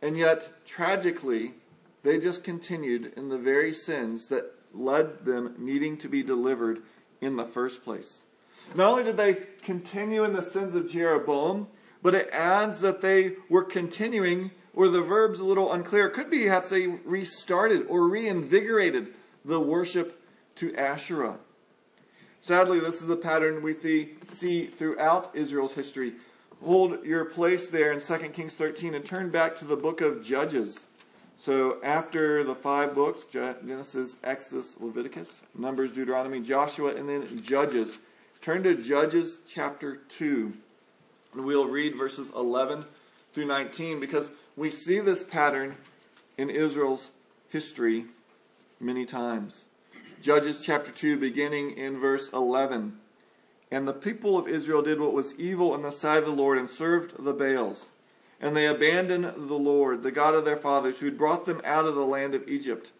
And 0.00 0.16
yet, 0.16 0.48
tragically, 0.64 1.54
they 2.02 2.18
just 2.18 2.42
continued 2.42 3.12
in 3.16 3.28
the 3.28 3.38
very 3.38 3.72
sins 3.72 4.28
that 4.28 4.52
led 4.74 5.24
them 5.24 5.54
needing 5.58 5.96
to 5.98 6.08
be 6.08 6.22
delivered 6.22 6.82
in 7.20 7.36
the 7.36 7.44
first 7.44 7.84
place. 7.84 8.22
Not 8.74 8.90
only 8.90 9.04
did 9.04 9.16
they 9.16 9.46
continue 9.62 10.24
in 10.24 10.32
the 10.32 10.42
sins 10.42 10.74
of 10.74 10.90
Jeroboam, 10.90 11.68
but 12.02 12.14
it 12.14 12.28
adds 12.32 12.80
that 12.80 13.00
they 13.00 13.34
were 13.48 13.64
continuing, 13.64 14.50
or 14.74 14.88
the 14.88 15.02
verb's 15.02 15.40
a 15.40 15.44
little 15.44 15.72
unclear. 15.72 16.06
It 16.06 16.14
could 16.14 16.30
be 16.30 16.44
perhaps 16.44 16.70
they 16.70 16.86
restarted 16.86 17.86
or 17.88 18.08
reinvigorated 18.08 19.08
the 19.44 19.60
worship 19.60 20.22
to 20.56 20.74
Asherah. 20.76 21.38
Sadly, 22.40 22.80
this 22.80 23.00
is 23.00 23.08
a 23.08 23.16
pattern 23.16 23.62
we 23.62 23.76
see 24.24 24.66
throughout 24.66 25.30
Israel's 25.34 25.74
history. 25.74 26.14
Hold 26.64 27.04
your 27.04 27.24
place 27.24 27.68
there 27.68 27.92
in 27.92 28.00
2 28.00 28.16
Kings 28.30 28.54
13 28.54 28.94
and 28.94 29.04
turn 29.04 29.30
back 29.30 29.56
to 29.56 29.64
the 29.64 29.76
book 29.76 30.00
of 30.00 30.24
Judges. 30.24 30.84
So, 31.36 31.78
after 31.82 32.44
the 32.44 32.54
five 32.54 32.94
books 32.94 33.24
Genesis, 33.24 34.16
Exodus, 34.22 34.76
Leviticus, 34.78 35.42
Numbers, 35.56 35.90
Deuteronomy, 35.90 36.40
Joshua, 36.40 36.94
and 36.94 37.08
then 37.08 37.42
Judges 37.42 37.98
turn 38.40 38.62
to 38.64 38.74
Judges 38.74 39.38
chapter 39.46 39.96
2. 39.96 40.52
And 41.34 41.44
we'll 41.44 41.68
read 41.68 41.96
verses 41.96 42.30
11 42.36 42.84
through 43.32 43.46
19 43.46 43.98
because 43.98 44.30
we 44.56 44.70
see 44.70 45.00
this 45.00 45.24
pattern 45.24 45.76
in 46.36 46.50
Israel's 46.50 47.10
history 47.48 48.06
many 48.78 49.04
times. 49.04 49.64
Judges 50.20 50.60
chapter 50.60 50.90
2, 50.90 51.16
beginning 51.16 51.76
in 51.76 51.98
verse 51.98 52.30
11. 52.32 52.98
And 53.70 53.88
the 53.88 53.94
people 53.94 54.36
of 54.36 54.46
Israel 54.46 54.82
did 54.82 55.00
what 55.00 55.14
was 55.14 55.34
evil 55.38 55.74
in 55.74 55.82
the 55.82 55.90
sight 55.90 56.18
of 56.18 56.26
the 56.26 56.32
Lord 56.32 56.58
and 56.58 56.68
served 56.68 57.24
the 57.24 57.32
Baals. 57.32 57.86
And 58.40 58.54
they 58.54 58.66
abandoned 58.66 59.48
the 59.48 59.54
Lord, 59.54 60.02
the 60.02 60.10
God 60.10 60.34
of 60.34 60.44
their 60.44 60.56
fathers, 60.56 60.98
who 60.98 61.06
had 61.06 61.16
brought 61.16 61.46
them 61.46 61.62
out 61.64 61.86
of 61.86 61.94
the 61.94 62.04
land 62.04 62.34
of 62.34 62.46
Egypt. 62.46 62.92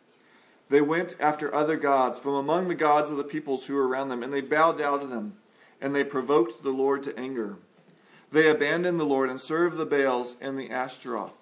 They 0.71 0.81
went 0.81 1.17
after 1.21 1.55
other 1.55 1.77
gods 1.77 2.19
from 2.19 2.35
among 2.35 2.69
the 2.69 2.75
gods 2.75 3.11
of 3.11 3.19
the 3.19 3.25
peoples 3.25 3.67
who 3.67 3.75
were 3.75 3.87
around 3.87 4.09
them, 4.09 4.23
and 4.23 4.33
they 4.33 4.41
bowed 4.41 4.79
down 4.79 5.01
to 5.01 5.07
them, 5.07 5.35
and 5.81 5.95
they 5.95 6.05
provoked 6.05 6.63
the 6.63 6.71
Lord 6.71 7.03
to 7.03 7.19
anger. 7.19 7.57
They 8.31 8.49
abandoned 8.49 8.99
the 8.99 9.05
Lord 9.05 9.29
and 9.29 9.41
served 9.41 9.77
the 9.77 9.85
Baals 9.85 10.37
and 10.41 10.59
the 10.59 10.71
Ashtaroth. 10.71 11.42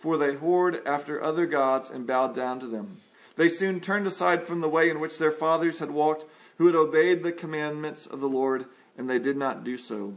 for 0.00 0.16
they 0.16 0.34
whored 0.34 0.80
after 0.86 1.22
other 1.22 1.46
gods 1.46 1.90
and 1.90 2.06
bowed 2.06 2.34
down 2.34 2.58
to 2.58 2.66
them. 2.66 2.96
They 3.36 3.50
soon 3.50 3.80
turned 3.80 4.06
aside 4.06 4.42
from 4.42 4.62
the 4.62 4.68
way 4.68 4.90
in 4.90 4.98
which 4.98 5.18
their 5.18 5.30
fathers 5.30 5.78
had 5.78 5.90
walked, 5.90 6.24
who 6.56 6.66
had 6.66 6.74
obeyed 6.74 7.22
the 7.22 7.32
commandments 7.32 8.06
of 8.06 8.20
the 8.20 8.28
Lord, 8.28 8.64
and 8.96 9.08
they 9.08 9.18
did 9.18 9.36
not 9.36 9.62
do 9.62 9.76
so. 9.76 10.14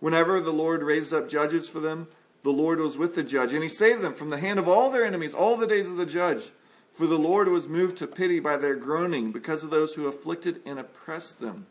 Whenever 0.00 0.40
the 0.40 0.52
Lord 0.52 0.82
raised 0.82 1.14
up 1.14 1.28
judges 1.28 1.68
for 1.68 1.78
them, 1.78 2.08
the 2.42 2.50
Lord 2.50 2.80
was 2.80 2.98
with 2.98 3.14
the 3.14 3.22
judge, 3.22 3.52
and 3.52 3.62
he 3.62 3.68
saved 3.68 4.02
them 4.02 4.14
from 4.14 4.30
the 4.30 4.38
hand 4.38 4.58
of 4.58 4.68
all 4.68 4.90
their 4.90 5.04
enemies 5.04 5.34
all 5.34 5.56
the 5.56 5.66
days 5.66 5.88
of 5.88 5.96
the 5.96 6.06
judge. 6.06 6.50
For 6.92 7.06
the 7.06 7.18
Lord 7.18 7.48
was 7.48 7.68
moved 7.68 7.98
to 7.98 8.08
pity 8.08 8.40
by 8.40 8.56
their 8.56 8.74
groaning 8.74 9.30
because 9.30 9.62
of 9.62 9.70
those 9.70 9.94
who 9.94 10.08
afflicted 10.08 10.60
and 10.66 10.78
oppressed 10.78 11.40
them. 11.40 11.66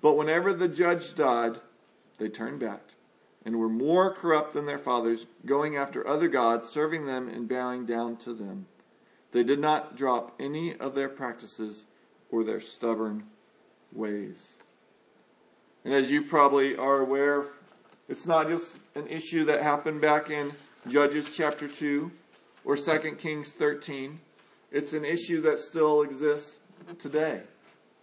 But 0.00 0.16
whenever 0.16 0.52
the 0.52 0.68
judge 0.68 1.14
died, 1.14 1.58
they 2.18 2.28
turned 2.28 2.60
back 2.60 2.82
and 3.44 3.58
were 3.58 3.68
more 3.68 4.12
corrupt 4.12 4.54
than 4.54 4.66
their 4.66 4.78
fathers, 4.78 5.26
going 5.44 5.76
after 5.76 6.06
other 6.06 6.28
gods, 6.28 6.68
serving 6.68 7.06
them 7.06 7.28
and 7.28 7.48
bowing 7.48 7.84
down 7.84 8.16
to 8.16 8.32
them. 8.32 8.66
They 9.32 9.42
did 9.42 9.58
not 9.58 9.96
drop 9.96 10.34
any 10.40 10.76
of 10.76 10.94
their 10.94 11.08
practices 11.08 11.86
or 12.30 12.44
their 12.44 12.60
stubborn 12.60 13.24
ways. 13.92 14.58
And 15.84 15.92
as 15.92 16.10
you 16.10 16.22
probably 16.22 16.76
are 16.76 17.00
aware, 17.00 17.44
it's 18.08 18.26
not 18.26 18.48
just 18.48 18.76
an 18.94 19.06
issue 19.08 19.44
that 19.44 19.62
happened 19.62 20.00
back 20.00 20.30
in 20.30 20.52
Judges 20.88 21.28
chapter 21.34 21.68
2 21.68 22.10
or 22.64 22.76
2 22.76 23.16
Kings 23.18 23.50
13. 23.50 24.20
It's 24.70 24.92
an 24.92 25.04
issue 25.04 25.40
that 25.42 25.58
still 25.58 26.02
exists 26.02 26.58
today. 26.98 27.42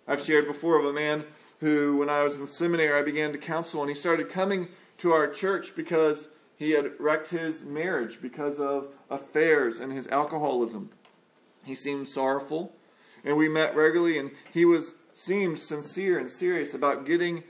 I've 0.07 0.21
shared 0.21 0.47
before 0.47 0.79
of 0.79 0.85
a 0.85 0.93
man 0.93 1.23
who, 1.59 1.97
when 1.97 2.09
I 2.09 2.23
was 2.23 2.39
in 2.39 2.47
seminary, 2.47 2.99
I 2.99 3.03
began 3.03 3.31
to 3.31 3.37
counsel, 3.37 3.81
and 3.81 3.89
he 3.89 3.95
started 3.95 4.29
coming 4.29 4.67
to 5.01 5.13
our 5.13 5.27
church 5.27 5.75
because 5.75 6.27
he 6.55 6.71
had 6.71 6.91
wrecked 6.99 7.29
his 7.29 7.63
marriage 7.63 8.21
because 8.21 8.59
of 8.59 8.89
affairs 9.09 9.79
and 9.79 9.91
his 9.91 10.05
alcoholism. 10.07 10.91
He 11.63 11.73
seemed 11.73 12.07
sorrowful, 12.07 12.75
and 13.23 13.35
we 13.35 13.49
met 13.49 13.75
regularly, 13.75 14.19
and 14.19 14.29
he 14.53 14.63
was 14.63 14.93
seemed 15.11 15.59
sincere 15.59 16.19
and 16.19 16.29
serious 16.29 16.75
about 16.75 17.05
getting 17.05 17.43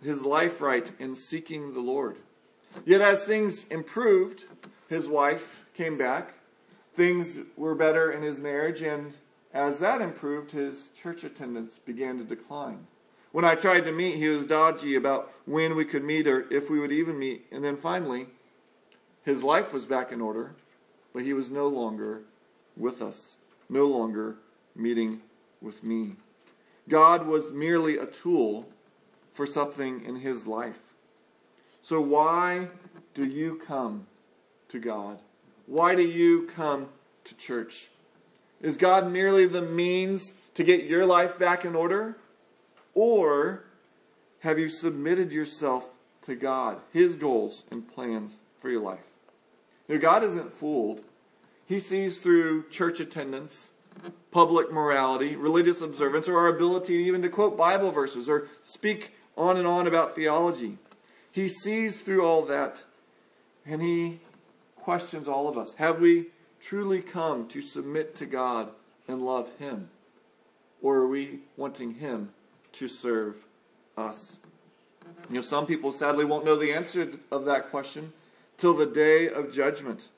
his 0.00 0.22
life 0.22 0.60
right 0.60 0.90
and 1.00 1.18
seeking 1.18 1.74
the 1.74 1.80
Lord. 1.80 2.18
Yet, 2.86 3.00
as 3.00 3.24
things 3.24 3.64
improved, 3.64 4.46
his 4.88 5.08
wife 5.08 5.66
came 5.74 5.98
back. 5.98 6.34
Things 6.94 7.40
were 7.56 7.74
better 7.74 8.12
in 8.12 8.22
his 8.22 8.38
marriage, 8.38 8.80
and 8.80 9.12
as 9.52 9.80
that 9.80 10.00
improved, 10.00 10.52
his 10.52 10.88
church 10.90 11.24
attendance 11.24 11.80
began 11.80 12.18
to 12.18 12.24
decline. 12.24 12.86
When 13.32 13.44
I 13.44 13.54
tried 13.54 13.84
to 13.84 13.92
meet, 13.92 14.16
he 14.16 14.28
was 14.28 14.46
dodgy 14.46 14.96
about 14.96 15.32
when 15.46 15.76
we 15.76 15.84
could 15.84 16.02
meet 16.02 16.26
or 16.26 16.52
if 16.52 16.68
we 16.68 16.80
would 16.80 16.92
even 16.92 17.18
meet. 17.18 17.46
And 17.52 17.64
then 17.64 17.76
finally, 17.76 18.26
his 19.24 19.44
life 19.44 19.72
was 19.72 19.86
back 19.86 20.10
in 20.10 20.20
order, 20.20 20.54
but 21.12 21.22
he 21.22 21.32
was 21.32 21.50
no 21.50 21.68
longer 21.68 22.22
with 22.76 23.00
us, 23.00 23.36
no 23.68 23.86
longer 23.86 24.36
meeting 24.74 25.22
with 25.60 25.84
me. 25.84 26.16
God 26.88 27.26
was 27.26 27.52
merely 27.52 27.98
a 27.98 28.06
tool 28.06 28.68
for 29.32 29.46
something 29.46 30.04
in 30.04 30.16
his 30.16 30.46
life. 30.46 30.80
So, 31.82 32.00
why 32.00 32.68
do 33.14 33.24
you 33.24 33.60
come 33.64 34.06
to 34.68 34.78
God? 34.78 35.18
Why 35.66 35.94
do 35.94 36.02
you 36.02 36.48
come 36.54 36.88
to 37.24 37.36
church? 37.36 37.90
Is 38.60 38.76
God 38.76 39.10
merely 39.10 39.46
the 39.46 39.62
means 39.62 40.34
to 40.54 40.64
get 40.64 40.84
your 40.84 41.06
life 41.06 41.38
back 41.38 41.64
in 41.64 41.74
order? 41.74 42.16
Or 42.94 43.64
have 44.40 44.58
you 44.58 44.68
submitted 44.68 45.32
yourself 45.32 45.90
to 46.22 46.34
God, 46.34 46.78
His 46.92 47.16
goals 47.16 47.64
and 47.70 47.86
plans 47.86 48.38
for 48.60 48.70
your 48.70 48.82
life? 48.82 49.06
Now, 49.88 49.98
God 49.98 50.22
isn't 50.22 50.52
fooled. 50.52 51.02
He 51.66 51.78
sees 51.78 52.18
through 52.18 52.68
church 52.68 53.00
attendance, 53.00 53.70
public 54.30 54.72
morality, 54.72 55.36
religious 55.36 55.80
observance, 55.80 56.28
or 56.28 56.38
our 56.38 56.48
ability 56.48 56.94
even 56.94 57.22
to 57.22 57.28
quote 57.28 57.56
Bible 57.56 57.90
verses 57.90 58.28
or 58.28 58.48
speak 58.62 59.14
on 59.36 59.56
and 59.56 59.66
on 59.66 59.86
about 59.86 60.14
theology. 60.14 60.78
He 61.32 61.48
sees 61.48 62.02
through 62.02 62.24
all 62.24 62.42
that 62.42 62.84
and 63.64 63.82
he 63.82 64.20
questions 64.76 65.28
all 65.28 65.48
of 65.48 65.56
us. 65.56 65.74
Have 65.74 66.00
we 66.00 66.26
truly 66.60 67.00
come 67.00 67.46
to 67.48 67.62
submit 67.62 68.14
to 68.16 68.26
God 68.26 68.70
and 69.06 69.24
love 69.24 69.50
Him? 69.58 69.90
Or 70.82 70.96
are 70.96 71.08
we 71.08 71.40
wanting 71.56 71.94
Him 71.94 72.32
to 72.72 72.88
serve 72.88 73.36
us? 73.96 74.36
You 75.28 75.36
know, 75.36 75.40
some 75.40 75.66
people 75.66 75.92
sadly 75.92 76.24
won't 76.24 76.44
know 76.44 76.56
the 76.56 76.72
answer 76.72 77.10
of 77.30 77.44
that 77.44 77.70
question 77.70 78.12
till 78.58 78.74
the 78.74 78.86
day 78.86 79.28
of 79.28 79.52
judgment. 79.52 80.08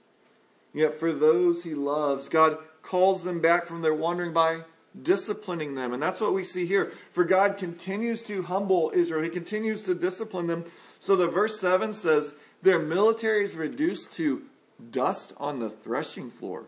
Yet 0.72 0.94
for 0.94 1.12
those 1.12 1.64
he 1.64 1.74
loves, 1.74 2.28
God 2.28 2.58
calls 2.82 3.22
them 3.22 3.40
back 3.40 3.64
from 3.64 3.82
their 3.82 3.94
wandering 3.94 4.32
by 4.32 4.62
disciplining 5.00 5.74
them. 5.74 5.92
And 5.92 6.02
that's 6.02 6.20
what 6.20 6.34
we 6.34 6.44
see 6.44 6.66
here. 6.66 6.92
For 7.12 7.24
God 7.24 7.56
continues 7.56 8.22
to 8.22 8.42
humble 8.42 8.92
Israel, 8.94 9.22
He 9.22 9.28
continues 9.28 9.82
to 9.82 9.94
discipline 9.94 10.46
them. 10.46 10.64
So 10.98 11.16
the 11.16 11.28
verse 11.28 11.60
7 11.60 11.92
says, 11.92 12.34
Their 12.62 12.78
military 12.78 13.44
is 13.44 13.56
reduced 13.56 14.12
to 14.12 14.42
dust 14.90 15.32
on 15.38 15.60
the 15.60 15.70
threshing 15.70 16.30
floor. 16.30 16.64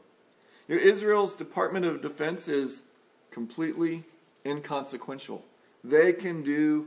Israel's 0.69 1.35
Department 1.35 1.85
of 1.85 2.01
Defense 2.01 2.49
is 2.49 2.83
completely 3.31 4.05
inconsequential. 4.47 5.45
They 5.85 6.15
can 6.15 6.43
do 6.43 6.87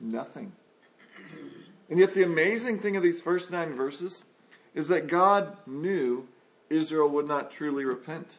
nothing. 0.00 0.52
And 1.88 1.98
yet, 1.98 2.14
the 2.14 2.24
amazing 2.24 2.80
thing 2.80 2.96
of 2.96 3.02
these 3.02 3.20
first 3.20 3.50
nine 3.50 3.74
verses 3.74 4.24
is 4.74 4.88
that 4.88 5.06
God 5.06 5.56
knew 5.66 6.26
Israel 6.70 7.08
would 7.10 7.28
not 7.28 7.50
truly 7.50 7.84
repent. 7.84 8.38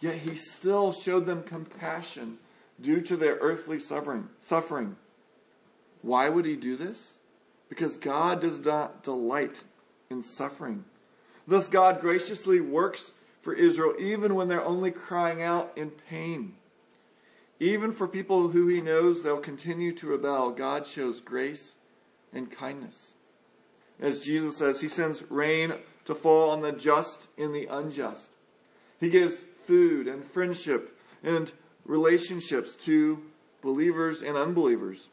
Yet 0.00 0.16
he 0.16 0.34
still 0.34 0.92
showed 0.92 1.26
them 1.26 1.42
compassion 1.42 2.38
due 2.80 3.00
to 3.02 3.16
their 3.16 3.36
earthly 3.40 3.78
suffering. 3.78 4.28
Suffering. 4.38 4.96
Why 6.02 6.28
would 6.28 6.44
he 6.44 6.56
do 6.56 6.76
this? 6.76 7.14
Because 7.68 7.96
God 7.96 8.40
does 8.40 8.60
not 8.64 9.02
delight 9.02 9.62
in 10.10 10.22
suffering. 10.22 10.84
Thus, 11.46 11.68
God 11.68 12.00
graciously 12.00 12.60
works 12.60 13.12
for 13.42 13.52
Israel 13.52 13.94
even 13.98 14.34
when 14.34 14.48
they're 14.48 14.64
only 14.64 14.90
crying 14.90 15.42
out 15.42 15.72
in 15.76 15.90
pain. 15.90 16.54
Even 17.60 17.92
for 17.92 18.06
people 18.06 18.48
who 18.48 18.68
he 18.68 18.80
knows 18.80 19.22
they'll 19.22 19.38
continue 19.38 19.92
to 19.92 20.06
rebel, 20.06 20.50
God 20.50 20.86
shows 20.86 21.20
grace 21.20 21.74
and 22.32 22.50
kindness. 22.50 23.14
As 24.00 24.24
Jesus 24.24 24.56
says, 24.56 24.80
he 24.80 24.88
sends 24.88 25.28
rain 25.30 25.74
to 26.04 26.14
fall 26.14 26.50
on 26.50 26.62
the 26.62 26.72
just 26.72 27.28
and 27.36 27.54
the 27.54 27.66
unjust. 27.66 28.30
He 29.00 29.08
gives 29.08 29.44
food 29.66 30.06
and 30.06 30.24
friendship 30.24 30.96
and 31.22 31.52
relationships 31.84 32.76
to 32.76 33.22
believers 33.60 34.22
and 34.22 34.36
unbelievers. 34.36 35.08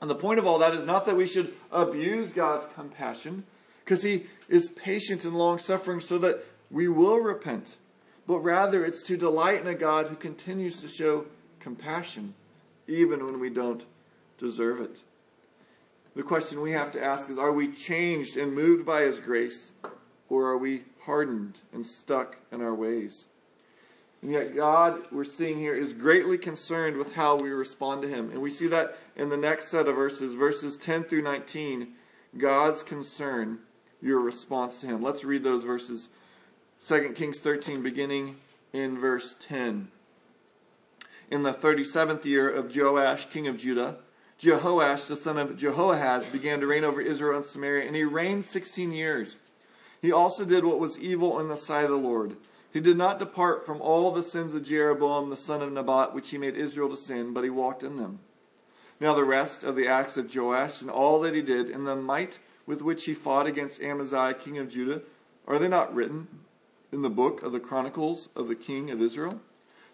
And 0.00 0.08
the 0.08 0.14
point 0.14 0.38
of 0.38 0.46
all 0.46 0.58
that 0.58 0.74
is 0.74 0.84
not 0.84 1.06
that 1.06 1.16
we 1.16 1.26
should 1.26 1.52
abuse 1.72 2.32
God's 2.32 2.66
compassion, 2.66 3.44
because 3.84 4.02
He 4.02 4.26
is 4.48 4.68
patient 4.68 5.24
and 5.24 5.36
long 5.36 5.58
suffering 5.58 6.00
so 6.00 6.18
that 6.18 6.44
we 6.70 6.88
will 6.88 7.18
repent, 7.18 7.76
but 8.26 8.38
rather 8.38 8.84
it's 8.84 9.02
to 9.02 9.16
delight 9.16 9.60
in 9.60 9.66
a 9.66 9.74
God 9.74 10.08
who 10.08 10.16
continues 10.16 10.80
to 10.80 10.88
show 10.88 11.26
compassion 11.64 12.34
even 12.86 13.24
when 13.24 13.40
we 13.40 13.48
don't 13.48 13.84
deserve 14.38 14.80
it. 14.80 14.98
The 16.14 16.22
question 16.22 16.60
we 16.60 16.72
have 16.72 16.92
to 16.92 17.02
ask 17.02 17.28
is 17.28 17.38
Are 17.38 17.52
we 17.52 17.72
changed 17.72 18.36
and 18.36 18.54
moved 18.54 18.86
by 18.86 19.02
His 19.02 19.18
grace, 19.18 19.72
or 20.28 20.46
are 20.46 20.58
we 20.58 20.84
hardened 21.02 21.60
and 21.72 21.84
stuck 21.84 22.36
in 22.52 22.60
our 22.60 22.74
ways? 22.74 23.26
And 24.22 24.30
yet, 24.30 24.54
God, 24.54 25.02
we're 25.10 25.24
seeing 25.24 25.58
here, 25.58 25.74
is 25.74 25.92
greatly 25.92 26.38
concerned 26.38 26.96
with 26.96 27.14
how 27.14 27.36
we 27.36 27.50
respond 27.50 28.02
to 28.02 28.08
Him. 28.08 28.30
And 28.30 28.40
we 28.40 28.50
see 28.50 28.68
that 28.68 28.96
in 29.16 29.28
the 29.28 29.36
next 29.36 29.68
set 29.68 29.88
of 29.88 29.96
verses, 29.96 30.34
verses 30.34 30.76
10 30.76 31.04
through 31.04 31.22
19. 31.22 31.88
God's 32.38 32.82
concern, 32.82 33.58
your 34.00 34.20
response 34.20 34.76
to 34.78 34.86
Him. 34.86 35.02
Let's 35.02 35.24
read 35.24 35.42
those 35.42 35.64
verses. 35.64 36.08
2 36.86 37.12
Kings 37.14 37.38
13, 37.38 37.82
beginning 37.82 38.36
in 38.72 38.98
verse 38.98 39.36
10. 39.40 39.88
In 41.30 41.42
the 41.42 41.52
37th 41.52 42.24
year 42.24 42.48
of 42.48 42.74
Joash, 42.74 43.28
king 43.30 43.46
of 43.46 43.56
Judah, 43.56 43.96
Jehoash, 44.38 45.06
the 45.06 45.16
son 45.16 45.38
of 45.38 45.56
Jehoahaz, 45.56 46.26
began 46.28 46.60
to 46.60 46.66
reign 46.66 46.84
over 46.84 47.00
Israel 47.00 47.38
and 47.38 47.46
Samaria, 47.46 47.86
and 47.86 47.96
he 47.96 48.04
reigned 48.04 48.44
16 48.44 48.90
years. 48.90 49.36
He 50.02 50.12
also 50.12 50.44
did 50.44 50.64
what 50.64 50.80
was 50.80 50.98
evil 50.98 51.40
in 51.40 51.48
the 51.48 51.56
sight 51.56 51.84
of 51.84 51.90
the 51.90 51.96
Lord 51.96 52.36
he 52.74 52.80
did 52.80 52.96
not 52.96 53.20
depart 53.20 53.64
from 53.64 53.80
all 53.80 54.10
the 54.10 54.24
sins 54.24 54.52
of 54.52 54.64
Jeroboam 54.64 55.30
the 55.30 55.36
son 55.36 55.62
of 55.62 55.70
Nebat, 55.70 56.12
which 56.12 56.30
he 56.30 56.38
made 56.38 56.56
Israel 56.56 56.88
to 56.88 56.96
sin, 56.96 57.32
but 57.32 57.44
he 57.44 57.50
walked 57.50 57.84
in 57.84 57.96
them. 57.96 58.18
Now 58.98 59.14
the 59.14 59.22
rest 59.22 59.62
of 59.62 59.76
the 59.76 59.86
acts 59.86 60.16
of 60.16 60.34
Joash 60.34 60.82
and 60.82 60.90
all 60.90 61.20
that 61.20 61.36
he 61.36 61.40
did, 61.40 61.70
and 61.70 61.86
the 61.86 61.94
might 61.94 62.40
with 62.66 62.82
which 62.82 63.04
he 63.04 63.14
fought 63.14 63.46
against 63.46 63.80
Amaziah 63.80 64.34
king 64.34 64.58
of 64.58 64.68
Judah, 64.68 65.02
are 65.46 65.60
they 65.60 65.68
not 65.68 65.94
written 65.94 66.26
in 66.90 67.02
the 67.02 67.10
book 67.10 67.44
of 67.44 67.52
the 67.52 67.60
Chronicles 67.60 68.28
of 68.34 68.48
the 68.48 68.56
king 68.56 68.90
of 68.90 69.00
Israel? 69.00 69.40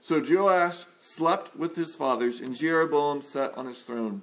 So 0.00 0.22
Joash 0.22 0.84
slept 0.98 1.56
with 1.56 1.76
his 1.76 1.94
fathers, 1.94 2.40
and 2.40 2.54
Jeroboam 2.54 3.22
sat 3.22 3.56
on 3.56 3.66
his 3.66 3.80
throne. 3.82 4.22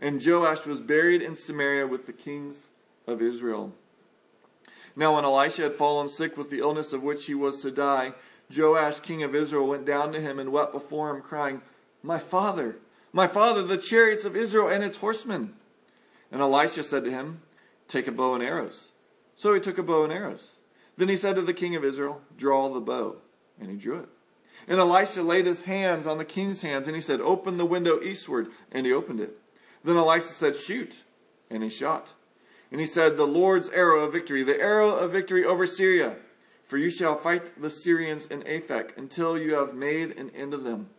And 0.00 0.24
Joash 0.24 0.66
was 0.66 0.80
buried 0.80 1.22
in 1.22 1.34
Samaria 1.34 1.86
with 1.86 2.06
the 2.06 2.12
kings 2.12 2.68
of 3.06 3.20
Israel. 3.20 3.72
Now, 4.96 5.14
when 5.14 5.24
Elisha 5.24 5.62
had 5.62 5.76
fallen 5.76 6.08
sick 6.08 6.36
with 6.36 6.50
the 6.50 6.60
illness 6.60 6.92
of 6.92 7.02
which 7.02 7.26
he 7.26 7.34
was 7.34 7.62
to 7.62 7.70
die, 7.70 8.14
Joash, 8.54 9.00
king 9.00 9.22
of 9.22 9.34
Israel, 9.34 9.66
went 9.66 9.84
down 9.84 10.12
to 10.12 10.20
him 10.20 10.38
and 10.38 10.50
wept 10.50 10.72
before 10.72 11.14
him, 11.14 11.20
crying, 11.20 11.62
My 12.02 12.18
father, 12.18 12.76
my 13.12 13.26
father, 13.26 13.62
the 13.62 13.76
chariots 13.76 14.24
of 14.24 14.36
Israel 14.36 14.68
and 14.68 14.82
its 14.82 14.96
horsemen. 14.96 15.54
And 16.32 16.40
Elisha 16.40 16.82
said 16.82 17.04
to 17.04 17.10
him, 17.10 17.42
Take 17.86 18.06
a 18.06 18.12
bow 18.12 18.34
and 18.34 18.42
arrows. 18.42 18.88
So 19.36 19.54
he 19.54 19.60
took 19.60 19.78
a 19.78 19.82
bow 19.82 20.04
and 20.04 20.12
arrows. 20.12 20.56
Then 20.96 21.08
he 21.08 21.16
said 21.16 21.36
to 21.36 21.42
the 21.42 21.54
king 21.54 21.76
of 21.76 21.84
Israel, 21.84 22.20
Draw 22.36 22.70
the 22.70 22.80
bow. 22.80 23.16
And 23.60 23.70
he 23.70 23.76
drew 23.76 24.00
it. 24.00 24.08
And 24.66 24.80
Elisha 24.80 25.22
laid 25.22 25.46
his 25.46 25.62
hands 25.62 26.06
on 26.06 26.18
the 26.18 26.24
king's 26.24 26.62
hands, 26.62 26.86
and 26.86 26.96
he 26.96 27.00
said, 27.00 27.20
Open 27.20 27.56
the 27.56 27.66
window 27.66 28.00
eastward. 28.02 28.48
And 28.72 28.84
he 28.84 28.92
opened 28.92 29.20
it. 29.20 29.38
Then 29.84 29.96
Elisha 29.96 30.28
said, 30.28 30.56
Shoot. 30.56 31.04
And 31.50 31.62
he 31.62 31.70
shot. 31.70 32.12
And 32.70 32.80
he 32.80 32.86
said, 32.86 33.16
The 33.16 33.26
Lord's 33.26 33.70
arrow 33.70 34.04
of 34.04 34.12
victory, 34.12 34.42
the 34.42 34.60
arrow 34.60 34.90
of 34.90 35.12
victory 35.12 35.44
over 35.44 35.66
Syria. 35.66 36.16
For 36.64 36.76
you 36.76 36.90
shall 36.90 37.16
fight 37.16 37.60
the 37.60 37.70
Syrians 37.70 38.26
in 38.26 38.42
Aphek 38.42 38.96
until 38.98 39.38
you 39.38 39.54
have 39.54 39.72
made 39.74 40.18
an 40.18 40.30
end 40.36 40.52
of 40.52 40.64
them. 40.64 40.90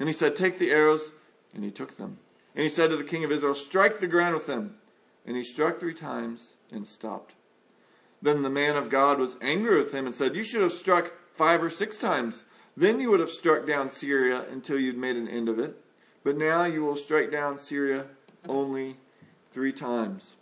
And 0.00 0.08
he 0.08 0.12
said, 0.12 0.34
Take 0.34 0.58
the 0.58 0.72
arrows. 0.72 1.12
And 1.54 1.62
he 1.62 1.70
took 1.70 1.96
them. 1.96 2.18
And 2.54 2.62
he 2.62 2.68
said 2.68 2.90
to 2.90 2.96
the 2.96 3.04
king 3.04 3.22
of 3.22 3.30
Israel, 3.30 3.54
Strike 3.54 4.00
the 4.00 4.08
ground 4.08 4.34
with 4.34 4.46
them. 4.46 4.76
And 5.24 5.36
he 5.36 5.44
struck 5.44 5.78
three 5.78 5.94
times 5.94 6.54
and 6.70 6.84
stopped. 6.84 7.34
Then 8.20 8.42
the 8.42 8.50
man 8.50 8.76
of 8.76 8.90
God 8.90 9.18
was 9.18 9.36
angry 9.40 9.78
with 9.78 9.92
him 9.92 10.06
and 10.06 10.14
said, 10.14 10.34
You 10.34 10.42
should 10.42 10.62
have 10.62 10.72
struck 10.72 11.12
five 11.32 11.62
or 11.62 11.70
six 11.70 11.96
times. 11.98 12.44
Then 12.76 13.00
you 13.00 13.10
would 13.10 13.20
have 13.20 13.30
struck 13.30 13.66
down 13.66 13.90
Syria 13.90 14.44
until 14.50 14.78
you'd 14.78 14.98
made 14.98 15.16
an 15.16 15.28
end 15.28 15.48
of 15.48 15.58
it. 15.58 15.80
But 16.24 16.36
now 16.36 16.64
you 16.64 16.84
will 16.84 16.96
strike 16.96 17.30
down 17.30 17.58
Syria 17.58 18.06
only 18.48 18.96
three 19.52 19.72
times. 19.72 20.36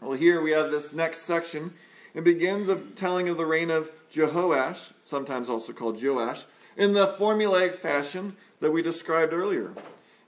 Well, 0.00 0.12
here 0.12 0.40
we 0.40 0.52
have 0.52 0.70
this 0.70 0.92
next 0.92 1.22
section. 1.22 1.72
It 2.14 2.22
begins 2.24 2.68
of 2.68 2.94
telling 2.94 3.28
of 3.28 3.36
the 3.36 3.46
reign 3.46 3.70
of 3.70 3.90
Jehoash, 4.10 4.92
sometimes 5.02 5.48
also 5.48 5.72
called 5.72 6.02
Joash, 6.02 6.44
in 6.76 6.92
the 6.92 7.08
formulaic 7.18 7.74
fashion 7.74 8.36
that 8.60 8.70
we 8.70 8.82
described 8.82 9.32
earlier. 9.32 9.72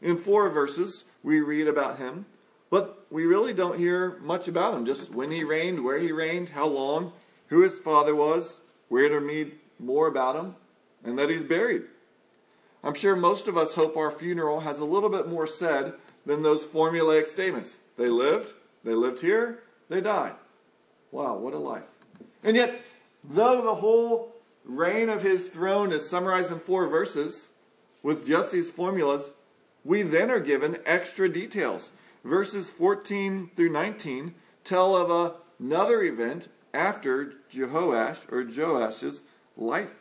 In 0.02 0.16
four 0.16 0.48
verses, 0.50 1.04
we 1.22 1.40
read 1.40 1.68
about 1.68 1.98
him, 1.98 2.26
but 2.70 3.06
we 3.10 3.26
really 3.26 3.52
don't 3.52 3.78
hear 3.78 4.18
much 4.20 4.48
about 4.48 4.74
him. 4.74 4.86
Just 4.86 5.12
when 5.12 5.30
he 5.30 5.44
reigned, 5.44 5.84
where 5.84 5.98
he 5.98 6.10
reigned, 6.10 6.50
how 6.50 6.66
long, 6.66 7.12
who 7.48 7.60
his 7.60 7.78
father 7.78 8.14
was, 8.14 8.60
where 8.88 9.08
to 9.08 9.20
read 9.20 9.52
more 9.78 10.08
about 10.08 10.36
him, 10.36 10.56
and 11.04 11.18
that 11.18 11.30
he's 11.30 11.44
buried. 11.44 11.82
I'm 12.82 12.94
sure 12.94 13.14
most 13.14 13.48
of 13.48 13.56
us 13.56 13.74
hope 13.74 13.96
our 13.96 14.10
funeral 14.10 14.60
has 14.60 14.78
a 14.78 14.84
little 14.84 15.10
bit 15.10 15.28
more 15.28 15.46
said 15.46 15.94
than 16.24 16.42
those 16.42 16.66
formulaic 16.66 17.26
statements. 17.26 17.78
They 17.96 18.08
lived, 18.08 18.54
they 18.84 18.94
lived 18.94 19.20
here, 19.20 19.60
they 19.88 20.00
died. 20.00 20.34
Wow, 21.12 21.36
what 21.36 21.54
a 21.54 21.58
life. 21.58 21.84
And 22.42 22.56
yet, 22.56 22.80
though 23.22 23.62
the 23.62 23.74
whole 23.76 24.34
reign 24.64 25.08
of 25.08 25.22
his 25.22 25.46
throne 25.46 25.92
is 25.92 26.08
summarized 26.08 26.52
in 26.52 26.58
four 26.58 26.86
verses 26.86 27.48
with 28.02 28.26
just 28.26 28.52
these 28.52 28.70
formulas, 28.70 29.30
we 29.84 30.02
then 30.02 30.30
are 30.30 30.40
given 30.40 30.78
extra 30.86 31.28
details. 31.28 31.90
Verses 32.24 32.70
14 32.70 33.50
through 33.56 33.70
19 33.70 34.34
tell 34.62 34.94
of 34.94 35.36
another 35.58 36.02
event 36.02 36.48
after 36.72 37.34
Jehoash 37.50 38.30
or 38.30 38.44
Joash's 38.44 39.22
life. 39.56 39.94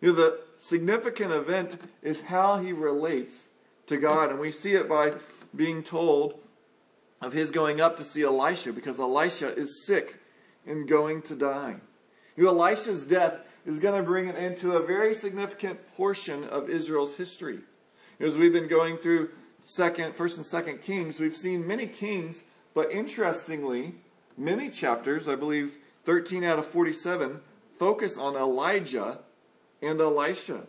You 0.00 0.10
know, 0.10 0.14
the 0.14 0.40
significant 0.56 1.32
event 1.32 1.78
is 2.02 2.22
how 2.22 2.58
he 2.58 2.72
relates 2.72 3.48
to 3.86 3.96
God, 3.96 4.30
and 4.30 4.38
we 4.38 4.52
see 4.52 4.74
it 4.74 4.88
by 4.88 5.14
being 5.54 5.82
told 5.82 6.40
of 7.20 7.32
his 7.32 7.50
going 7.50 7.80
up 7.80 7.96
to 7.98 8.04
see 8.04 8.22
Elisha 8.22 8.72
because 8.72 8.98
Elisha 8.98 9.54
is 9.54 9.84
sick 9.84 10.18
and 10.66 10.88
going 10.88 11.22
to 11.22 11.34
die. 11.34 11.76
You 12.36 12.44
know, 12.44 12.50
Elisha's 12.50 13.04
death 13.04 13.34
is 13.66 13.78
going 13.78 14.00
to 14.00 14.06
bring 14.06 14.28
an 14.28 14.36
end 14.36 14.56
to 14.58 14.76
a 14.76 14.86
very 14.86 15.14
significant 15.14 15.86
portion 15.96 16.44
of 16.44 16.70
Israel's 16.70 17.16
history. 17.16 17.58
As 18.18 18.38
we've 18.38 18.52
been 18.52 18.68
going 18.68 18.96
through 18.96 19.30
second, 19.60 20.14
first 20.14 20.36
and 20.36 20.46
second 20.46 20.80
Kings, 20.80 21.20
we've 21.20 21.36
seen 21.36 21.66
many 21.66 21.86
kings, 21.86 22.44
but 22.74 22.90
interestingly, 22.90 23.96
many 24.36 24.70
chapters, 24.70 25.28
I 25.28 25.34
believe 25.34 25.76
13 26.04 26.44
out 26.44 26.58
of 26.58 26.66
47, 26.66 27.40
focus 27.78 28.16
on 28.16 28.36
Elijah 28.36 29.18
and 29.82 30.00
Elisha. 30.00 30.62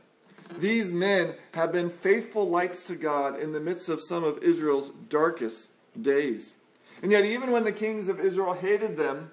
These 0.59 0.91
men 0.91 1.35
have 1.53 1.71
been 1.71 1.89
faithful 1.89 2.49
lights 2.49 2.83
to 2.83 2.95
God 2.95 3.39
in 3.39 3.53
the 3.53 3.59
midst 3.59 3.89
of 3.89 4.01
some 4.01 4.23
of 4.23 4.43
Israel's 4.43 4.91
darkest 5.09 5.69
days. 5.99 6.57
And 7.01 7.11
yet, 7.11 7.25
even 7.25 7.51
when 7.51 7.63
the 7.63 7.71
kings 7.71 8.07
of 8.07 8.19
Israel 8.19 8.53
hated 8.53 8.97
them, 8.97 9.31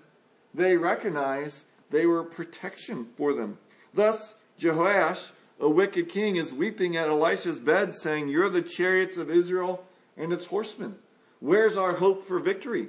they 0.55 0.77
recognized 0.77 1.65
they 1.91 2.07
were 2.07 2.23
protection 2.23 3.09
for 3.17 3.33
them. 3.33 3.59
Thus, 3.93 4.35
Jehoash 4.59 5.31
a 5.61 5.69
wicked 5.69 6.09
king 6.09 6.37
is 6.37 6.53
weeping 6.53 6.97
at 6.97 7.09
Elisha's 7.09 7.59
bed, 7.59 7.95
saying, 7.95 8.29
You're 8.29 8.49
the 8.49 8.63
chariots 8.63 9.17
of 9.17 9.31
Israel 9.31 9.85
and 10.17 10.33
its 10.33 10.47
horsemen. 10.47 10.97
Where's 11.41 11.77
our 11.77 11.95
hope 11.95 12.27
for 12.27 12.39
victory? 12.39 12.89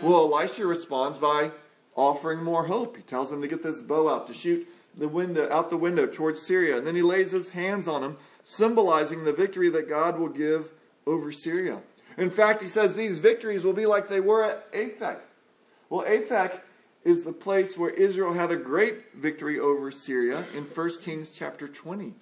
Well, 0.00 0.32
Elisha 0.32 0.66
responds 0.66 1.18
by 1.18 1.50
offering 1.96 2.42
more 2.42 2.64
hope. 2.66 2.96
He 2.96 3.02
tells 3.02 3.32
him 3.32 3.42
to 3.42 3.48
get 3.48 3.62
this 3.62 3.80
bow 3.80 4.08
out 4.08 4.26
to 4.28 4.34
shoot 4.34 4.66
the 4.96 5.08
window 5.08 5.48
out 5.50 5.70
the 5.70 5.76
window 5.76 6.06
towards 6.06 6.40
Syria, 6.40 6.76
and 6.76 6.86
then 6.86 6.94
he 6.94 7.02
lays 7.02 7.30
his 7.30 7.50
hands 7.50 7.88
on 7.88 8.02
him, 8.02 8.16
symbolizing 8.42 9.24
the 9.24 9.32
victory 9.32 9.68
that 9.70 9.88
God 9.88 10.18
will 10.18 10.28
give 10.28 10.70
over 11.06 11.32
Syria. 11.32 11.80
In 12.16 12.30
fact, 12.30 12.62
he 12.62 12.68
says 12.68 12.94
these 12.94 13.18
victories 13.18 13.64
will 13.64 13.72
be 13.72 13.86
like 13.86 14.08
they 14.08 14.20
were 14.20 14.44
at 14.44 14.70
Aphek. 14.72 15.18
Well, 15.88 16.06
Aphek 16.06 16.60
is 17.04 17.24
the 17.24 17.32
place 17.32 17.76
where 17.76 17.90
Israel 17.90 18.32
had 18.32 18.50
a 18.50 18.56
great 18.56 19.14
victory 19.14 19.58
over 19.58 19.90
Syria 19.90 20.44
in 20.54 20.64
1 20.64 20.90
Kings 21.00 21.30
chapter 21.30 21.66
20. 21.66 22.14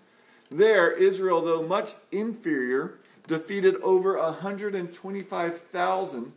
There, 0.51 0.91
Israel, 0.91 1.43
though 1.43 1.63
much 1.63 1.95
inferior, 2.11 2.99
defeated 3.27 3.77
over 3.83 4.19
125,000 4.19 6.33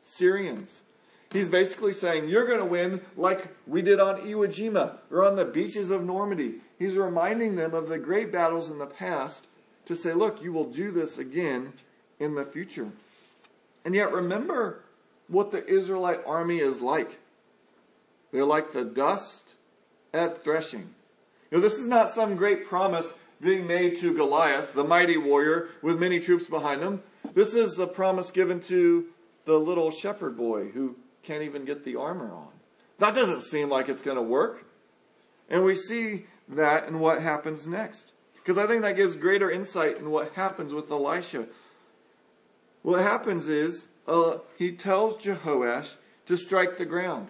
Syrians. 0.00 0.82
He's 1.32 1.48
basically 1.48 1.92
saying, 1.92 2.28
You're 2.28 2.46
going 2.46 2.60
to 2.60 2.64
win 2.64 3.02
like 3.16 3.54
we 3.66 3.82
did 3.82 4.00
on 4.00 4.20
Iwo 4.20 4.48
Jima 4.48 4.96
or 5.10 5.26
on 5.26 5.36
the 5.36 5.44
beaches 5.44 5.90
of 5.90 6.04
Normandy. 6.04 6.56
He's 6.78 6.96
reminding 6.96 7.56
them 7.56 7.74
of 7.74 7.88
the 7.88 7.98
great 7.98 8.32
battles 8.32 8.70
in 8.70 8.78
the 8.78 8.86
past 8.86 9.46
to 9.84 9.94
say, 9.94 10.14
Look, 10.14 10.42
you 10.42 10.52
will 10.52 10.64
do 10.70 10.90
this 10.90 11.18
again 11.18 11.74
in 12.18 12.34
the 12.34 12.44
future. 12.44 12.90
And 13.84 13.94
yet, 13.94 14.12
remember 14.12 14.82
what 15.28 15.50
the 15.50 15.66
Israelite 15.66 16.20
army 16.26 16.58
is 16.58 16.80
like. 16.80 17.20
They're 18.32 18.44
like 18.44 18.72
the 18.72 18.84
dust 18.84 19.54
at 20.12 20.42
threshing. 20.42 20.94
You 21.50 21.58
know, 21.58 21.60
this 21.60 21.78
is 21.78 21.86
not 21.86 22.10
some 22.10 22.36
great 22.36 22.66
promise 22.66 23.14
being 23.40 23.66
made 23.66 23.98
to 23.98 24.12
Goliath, 24.12 24.74
the 24.74 24.84
mighty 24.84 25.16
warrior 25.16 25.68
with 25.82 26.00
many 26.00 26.20
troops 26.20 26.46
behind 26.46 26.82
him. 26.82 27.02
This 27.32 27.54
is 27.54 27.76
the 27.76 27.86
promise 27.86 28.30
given 28.30 28.60
to 28.62 29.06
the 29.44 29.58
little 29.58 29.90
shepherd 29.90 30.36
boy 30.36 30.68
who 30.68 30.96
can't 31.28 31.42
even 31.42 31.66
get 31.66 31.84
the 31.84 31.94
armor 31.94 32.32
on. 32.32 32.48
That 33.00 33.14
doesn't 33.14 33.42
seem 33.42 33.68
like 33.68 33.90
it's 33.90 34.00
going 34.00 34.16
to 34.16 34.22
work. 34.22 34.64
And 35.50 35.62
we 35.62 35.74
see 35.74 36.24
that 36.48 36.88
in 36.88 37.00
what 37.00 37.20
happens 37.20 37.66
next. 37.66 38.14
Because 38.34 38.56
I 38.56 38.66
think 38.66 38.80
that 38.80 38.96
gives 38.96 39.14
greater 39.14 39.50
insight 39.50 39.98
in 39.98 40.10
what 40.10 40.32
happens 40.32 40.72
with 40.72 40.90
Elisha. 40.90 41.46
What 42.80 43.02
happens 43.02 43.46
is 43.46 43.88
uh, 44.06 44.38
he 44.56 44.72
tells 44.72 45.22
Jehoash 45.22 45.96
to 46.24 46.36
strike 46.38 46.78
the 46.78 46.86
ground. 46.86 47.28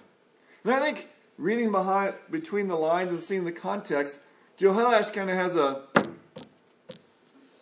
And 0.63 0.73
I 0.73 0.79
think 0.79 1.09
reading 1.37 1.73
behind 1.73 2.15
between 2.31 2.69
the 2.69 2.77
lines 2.77 3.11
and 3.11 3.21
seeing 3.21 3.45
the 3.45 3.53
context, 3.53 4.21
Jehoash 4.59 5.13
kind 5.13 5.29
of 5.29 5.35
has 5.35 5.57
a 5.57 5.83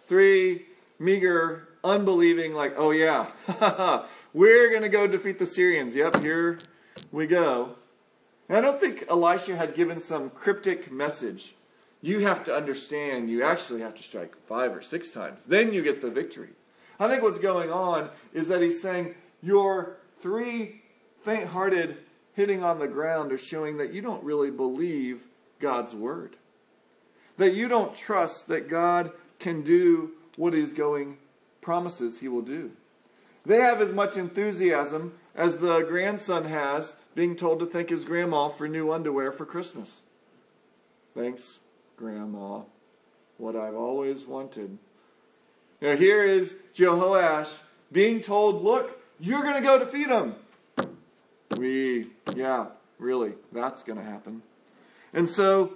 three 0.07 0.67
meager, 0.99 1.69
unbelieving, 1.87 2.53
like, 2.53 2.75
oh 2.77 2.91
yeah, 2.91 3.27
we're 4.35 4.71
going 4.71 4.83
to 4.83 4.89
go 4.89 5.07
defeat 5.07 5.39
the 5.39 5.47
Syrians. 5.47 5.95
Yep, 5.95 6.23
here 6.23 6.59
we 7.13 7.27
go. 7.27 7.77
And 8.49 8.59
I 8.59 8.61
don't 8.61 8.81
think 8.81 9.05
Elisha 9.09 9.57
had 9.57 9.75
given 9.75 9.99
some 9.99 10.31
cryptic 10.31 10.91
message. 10.91 11.55
You 12.03 12.21
have 12.21 12.45
to 12.45 12.55
understand, 12.55 13.31
you 13.31 13.43
actually 13.43 13.81
have 13.81 13.95
to 13.95 14.03
strike 14.03 14.37
five 14.47 14.75
or 14.75 14.83
six 14.83 15.11
times. 15.11 15.45
Then 15.45 15.73
you 15.73 15.83
get 15.83 16.03
the 16.03 16.11
victory. 16.11 16.51
I 17.01 17.09
think 17.09 17.23
what's 17.23 17.39
going 17.39 17.71
on 17.71 18.11
is 18.33 18.49
that 18.49 18.63
he's 18.63 18.81
saying, 18.81 19.15
your 19.43 19.97
three 20.19 20.83
faint 21.21 21.49
hearted 21.49 21.99
hitting 22.35 22.63
on 22.63 22.79
the 22.79 22.89
ground 22.89 23.33
are 23.33 23.39
showing 23.39 23.79
that 23.79 23.93
you 23.93 24.03
don't 24.03 24.23
really 24.23 24.51
believe 24.51 25.27
God's 25.59 25.95
word. 25.95 26.37
That 27.39 27.55
you 27.55 27.69
don't 27.69 27.95
trust 27.95 28.49
that 28.49 28.69
God 28.69 29.11
can 29.39 29.63
do 29.63 30.13
what 30.37 30.53
he's 30.53 30.73
going 30.73 31.19
promises 31.67 32.21
he 32.21 32.29
will 32.29 32.43
do. 32.43 32.71
They 33.45 33.59
have 33.59 33.81
as 33.81 33.93
much 33.93 34.17
enthusiasm 34.17 35.15
as 35.35 35.57
the 35.57 35.81
grandson 35.81 36.45
has 36.45 36.95
being 37.17 37.35
told 37.35 37.59
to 37.59 37.67
thank 37.67 37.91
his 37.91 38.05
grandma 38.05 38.49
for 38.49 38.69
new 38.69 38.93
underwear 38.93 39.33
for 39.33 39.45
Christmas. 39.45 40.03
Thanks, 41.13 41.59
grandma. 41.97 42.61
What 43.37 43.57
I've 43.57 43.75
always 43.75 44.27
wanted. 44.27 44.79
Now 45.83 45.97
here 45.97 46.23
is 46.23 46.55
Jehoash 46.73 47.59
being 47.91 48.21
told, 48.21 48.63
look, 48.63 49.03
you're 49.19 49.43
going 49.43 49.57
to 49.57 49.61
go 49.61 49.81
defeat 49.81 50.09
him. 50.09 50.37
We, 51.59 52.11
yeah, 52.37 52.67
really, 53.01 53.33
that's 53.51 53.83
going 53.83 53.99
to 53.99 54.05
happen. 54.05 54.43
And 55.13 55.29
so 55.29 55.73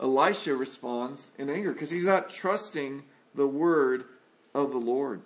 Elisha 0.00 0.54
responds 0.54 1.32
in 1.36 1.50
anger 1.50 1.72
because 1.72 1.90
he's 1.90 2.04
not 2.04 2.30
trusting 2.30 3.02
the 3.34 3.48
word 3.48 4.04
of 4.54 4.70
the 4.70 4.78
Lord. 4.78 5.22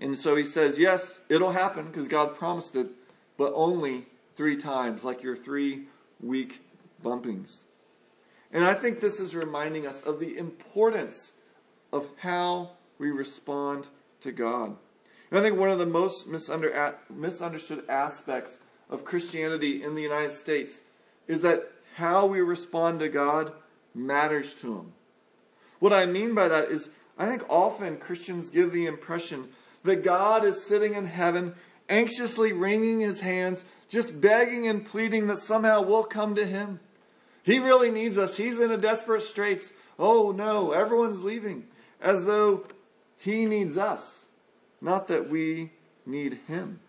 And 0.00 0.16
so 0.16 0.34
he 0.34 0.44
says, 0.44 0.78
Yes, 0.78 1.20
it'll 1.28 1.52
happen 1.52 1.86
because 1.86 2.08
God 2.08 2.34
promised 2.36 2.76
it, 2.76 2.88
but 3.36 3.52
only 3.54 4.06
three 4.34 4.56
times, 4.56 5.04
like 5.04 5.22
your 5.22 5.36
three 5.36 5.84
weak 6.20 6.62
bumpings. 7.02 7.62
And 8.52 8.64
I 8.64 8.74
think 8.74 9.00
this 9.00 9.18
is 9.20 9.34
reminding 9.34 9.86
us 9.86 10.00
of 10.02 10.20
the 10.20 10.36
importance 10.36 11.32
of 11.92 12.06
how 12.18 12.72
we 12.98 13.10
respond 13.10 13.88
to 14.20 14.32
God. 14.32 14.76
And 15.30 15.38
I 15.38 15.42
think 15.42 15.58
one 15.58 15.70
of 15.70 15.78
the 15.78 15.86
most 15.86 16.26
misunderstood 16.26 17.84
aspects 17.88 18.58
of 18.90 19.04
Christianity 19.04 19.82
in 19.82 19.94
the 19.94 20.02
United 20.02 20.32
States 20.32 20.80
is 21.26 21.42
that 21.42 21.70
how 21.94 22.26
we 22.26 22.40
respond 22.40 23.00
to 23.00 23.08
God 23.08 23.52
matters 23.94 24.52
to 24.54 24.78
Him. 24.78 24.92
What 25.78 25.92
I 25.92 26.06
mean 26.06 26.34
by 26.34 26.48
that 26.48 26.70
is, 26.70 26.90
I 27.18 27.26
think 27.26 27.44
often 27.48 27.98
Christians 27.98 28.50
give 28.50 28.72
the 28.72 28.86
impression 28.86 29.48
that 29.84 30.04
God 30.04 30.44
is 30.44 30.64
sitting 30.64 30.94
in 30.94 31.06
heaven, 31.06 31.54
anxiously 31.88 32.52
wringing 32.52 33.00
His 33.00 33.20
hands, 33.20 33.64
just 33.88 34.20
begging 34.20 34.66
and 34.66 34.84
pleading 34.84 35.26
that 35.26 35.38
somehow 35.38 35.82
we'll 35.82 36.04
come 36.04 36.34
to 36.34 36.46
Him. 36.46 36.80
He 37.42 37.58
really 37.58 37.90
needs 37.90 38.18
us. 38.18 38.36
He's 38.36 38.60
in 38.60 38.70
a 38.70 38.76
desperate 38.76 39.22
straits. 39.22 39.72
Oh 39.98 40.32
no, 40.32 40.72
everyone's 40.72 41.22
leaving. 41.22 41.66
As 42.00 42.24
though 42.24 42.64
He 43.18 43.46
needs 43.46 43.76
us. 43.76 44.26
Not 44.80 45.08
that 45.08 45.28
we 45.28 45.70
need 46.06 46.40
Him. 46.48 46.80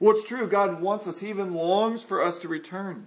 Well, 0.00 0.16
it's 0.16 0.26
true, 0.26 0.48
God 0.48 0.80
wants 0.80 1.06
us. 1.06 1.20
He 1.20 1.28
even 1.28 1.54
longs 1.54 2.02
for 2.02 2.22
us 2.24 2.38
to 2.40 2.48
return. 2.48 3.06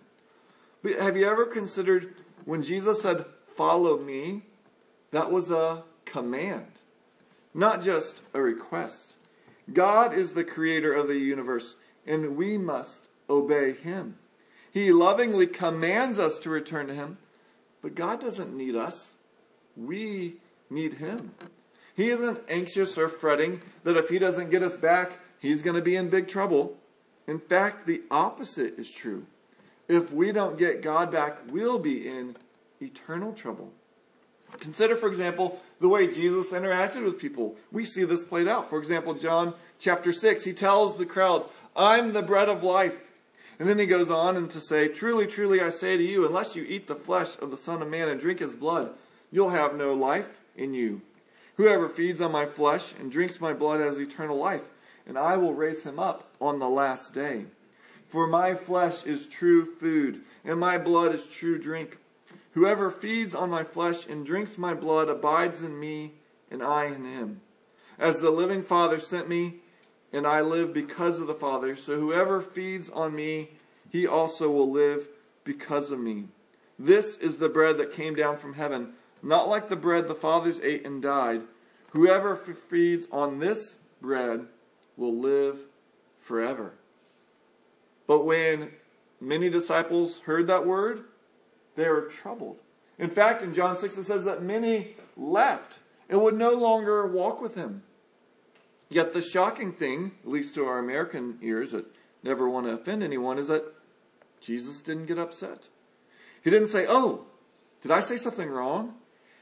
But 0.82 0.94
have 0.94 1.18
you 1.18 1.28
ever 1.28 1.46
considered 1.46 2.16
when 2.46 2.64
Jesus 2.64 3.02
said, 3.02 3.26
Follow 3.56 3.98
me? 3.98 4.44
That 5.12 5.32
was 5.32 5.52
a 5.52 5.84
command, 6.06 6.68
not 7.54 7.82
just 7.82 8.22
a 8.34 8.42
request. 8.42 9.16
God 9.72 10.14
is 10.14 10.32
the 10.32 10.44
creator 10.44 10.94
of 10.94 11.08
the 11.08 11.18
universe, 11.18 11.76
and 12.06 12.38
we 12.38 12.58
must 12.58 13.08
obey 13.30 13.74
Him. 13.74 14.18
He 14.72 14.92
lovingly 14.92 15.48
commands 15.48 16.20
us 16.20 16.38
to 16.40 16.50
return 16.50 16.88
to 16.88 16.94
Him, 16.94 17.18
but 17.82 17.96
God 17.96 18.22
doesn't 18.22 18.56
need 18.56 18.76
us. 18.76 19.14
We 19.76 20.36
need 20.70 20.96
Him. 20.96 21.32
He 21.96 22.10
isn't 22.10 22.44
anxious 22.50 22.98
or 22.98 23.08
fretting 23.08 23.62
that 23.84 23.96
if 23.98 24.10
he 24.10 24.20
doesn't 24.20 24.52
get 24.52 24.64
us 24.64 24.76
back, 24.76 25.20
he's 25.40 25.62
going 25.62 25.78
to 25.78 25.82
be 25.82 25.96
in 25.96 26.10
big 26.10 26.28
trouble. 26.28 26.78
In 27.26 27.40
fact, 27.40 27.88
the 27.88 28.04
opposite 28.12 28.78
is 28.78 28.92
true. 28.92 29.26
If 29.88 30.12
we 30.12 30.32
don't 30.32 30.58
get 30.58 30.82
God 30.82 31.10
back, 31.12 31.38
we'll 31.50 31.80
be 31.80 32.08
in 32.08 32.36
eternal 32.82 33.32
trouble. 33.32 33.72
Consider, 34.60 34.96
for 34.96 35.08
example, 35.08 35.60
the 35.80 35.90
way 35.90 36.08
Jesus 36.08 36.52
interacted 36.52 37.04
with 37.04 37.20
people. 37.20 37.56
We 37.72 37.86
see 37.86 38.04
this 38.04 38.24
played 38.24 38.48
out. 38.48 38.70
For 38.70 38.80
example, 38.80 39.14
John 39.14 39.54
chapter 39.80 40.12
6, 40.12 40.44
he 40.44 40.54
tells 40.54 40.98
the 40.98 41.06
crowd, 41.06 41.46
I'm 41.76 42.14
the 42.14 42.22
bread 42.22 42.50
of 42.50 42.64
life. 42.64 43.00
And 43.60 43.70
then 43.70 43.80
he 43.80 43.86
goes 43.86 44.10
on 44.10 44.36
and 44.36 44.50
to 44.52 44.60
say, 44.60 44.88
Truly, 44.88 45.28
truly, 45.28 45.62
I 45.62 45.70
say 45.70 45.96
to 45.98 46.04
you, 46.04 46.26
unless 46.26 46.56
you 46.56 46.66
eat 46.68 46.88
the 46.88 46.96
flesh 46.96 47.38
of 47.42 47.52
the 47.52 47.58
Son 47.58 47.82
of 47.82 47.90
Man 47.90 48.10
and 48.10 48.20
drink 48.20 48.40
his 48.40 48.54
blood, 48.54 48.94
you'll 49.32 49.50
have 49.50 49.76
no 49.76 49.94
life 49.94 50.40
in 50.56 50.74
you. 50.74 51.02
Whoever 51.56 51.88
feeds 51.88 52.20
on 52.20 52.34
my 52.34 52.46
flesh 52.46 52.94
and 53.00 53.12
drinks 53.12 53.40
my 53.40 53.54
blood 53.54 53.80
has 53.80 53.98
eternal 53.98 54.38
life, 54.38 54.64
and 55.08 55.18
I 55.18 55.38
will 55.38 55.54
raise 55.54 55.84
him 55.84 56.00
up 56.00 56.30
on 56.42 56.60
the 56.60 56.70
last 56.70 57.14
day. 57.14 57.46
For 58.08 58.28
my 58.28 58.56
flesh 58.56 59.06
is 59.06 59.28
true 59.28 59.64
food, 59.64 60.22
and 60.44 60.60
my 60.60 60.78
blood 60.78 61.14
is 61.14 61.30
true 61.30 61.58
drink. 61.58 61.98
Whoever 62.56 62.90
feeds 62.90 63.34
on 63.36 63.50
my 63.50 63.64
flesh 63.64 64.08
and 64.08 64.26
drinks 64.26 64.58
my 64.58 64.74
blood 64.74 65.08
abides 65.08 65.64
in 65.64 65.80
me, 65.80 66.16
and 66.50 66.64
I 66.64 66.86
in 66.86 67.06
him. 67.06 67.42
As 68.00 68.20
the 68.20 68.32
living 68.32 68.64
Father 68.64 69.00
sent 69.00 69.30
me, 69.30 69.56
and 70.12 70.26
I 70.26 70.42
live 70.42 70.74
because 70.74 71.20
of 71.20 71.28
the 71.28 71.34
Father, 71.34 71.76
so 71.76 72.00
whoever 72.00 72.42
feeds 72.42 72.90
on 72.90 73.16
me, 73.16 73.52
he 73.90 74.08
also 74.08 74.50
will 74.50 74.72
live 74.72 75.08
because 75.44 75.92
of 75.92 76.00
me. 76.00 76.26
This 76.80 77.18
is 77.18 77.38
the 77.38 77.50
bread 77.50 77.78
that 77.78 77.94
came 77.94 78.16
down 78.16 78.38
from 78.38 78.54
heaven 78.54 78.94
not 79.26 79.50
like 79.50 79.70
the 79.70 79.76
bread 79.76 80.08
the 80.08 80.14
fathers 80.14 80.60
ate 80.62 80.86
and 80.86 81.02
died. 81.02 81.42
Whoever 81.90 82.36
feeds 82.36 83.08
on 83.12 83.40
this 83.40 83.76
bread 84.00 84.46
will 84.98 85.16
live 85.16 85.66
forever. 86.20 86.74
But 88.06 88.26
when 88.26 88.72
many 89.20 89.50
disciples 89.50 90.20
heard 90.20 90.46
that 90.48 90.68
word, 90.68 91.06
they 91.76 91.86
are 91.86 92.02
troubled, 92.02 92.60
In 92.98 93.10
fact, 93.10 93.42
in 93.42 93.54
John 93.54 93.78
6, 93.78 93.98
it 93.98 94.04
says 94.04 94.26
that 94.26 94.42
many 94.42 94.96
left 95.18 95.80
and 96.10 96.22
would 96.22 96.36
no 96.36 96.52
longer 96.52 97.06
walk 97.08 97.42
with 97.42 97.56
him. 97.56 97.84
Yet 98.90 99.14
the 99.14 99.22
shocking 99.22 99.74
thing, 99.74 100.12
at 100.24 100.30
least 100.30 100.56
to 100.56 100.66
our 100.66 100.78
American 100.78 101.40
ears 101.42 101.72
that 101.72 101.86
never 102.24 102.48
want 102.48 102.68
to 102.68 102.74
offend 102.74 103.04
anyone, 103.04 103.38
is 103.38 103.48
that 103.48 103.66
Jesus 104.40 104.82
didn't 104.82 105.08
get 105.08 105.18
upset. 105.18 105.70
He 106.44 106.50
didn't 106.50 106.68
say, 106.68 106.86
Oh, 106.88 107.26
did 107.82 107.92
I 107.92 108.00
say 108.00 108.18
something 108.18 108.50
wrong? 108.50 108.96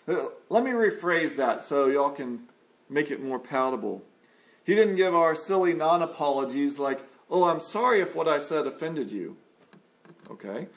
Uh, 0.08 0.28
let 0.50 0.64
me 0.64 0.72
rephrase 0.72 1.36
that 1.36 1.62
so 1.62 1.88
y'all 1.88 2.10
can 2.10 2.44
make 2.90 3.12
it 3.12 3.22
more 3.22 3.40
palatable. 3.40 4.04
He 4.64 4.76
didn't 4.76 4.96
give 4.96 5.14
our 5.14 5.36
silly 5.36 5.74
non 5.74 6.02
apologies 6.02 6.80
like, 6.80 7.02
Oh, 7.30 7.44
I'm 7.44 7.60
sorry 7.60 8.00
if 8.00 8.16
what 8.16 8.28
I 8.28 8.40
said 8.40 8.66
offended 8.66 9.12
you. 9.12 9.36
Okay? 10.32 10.68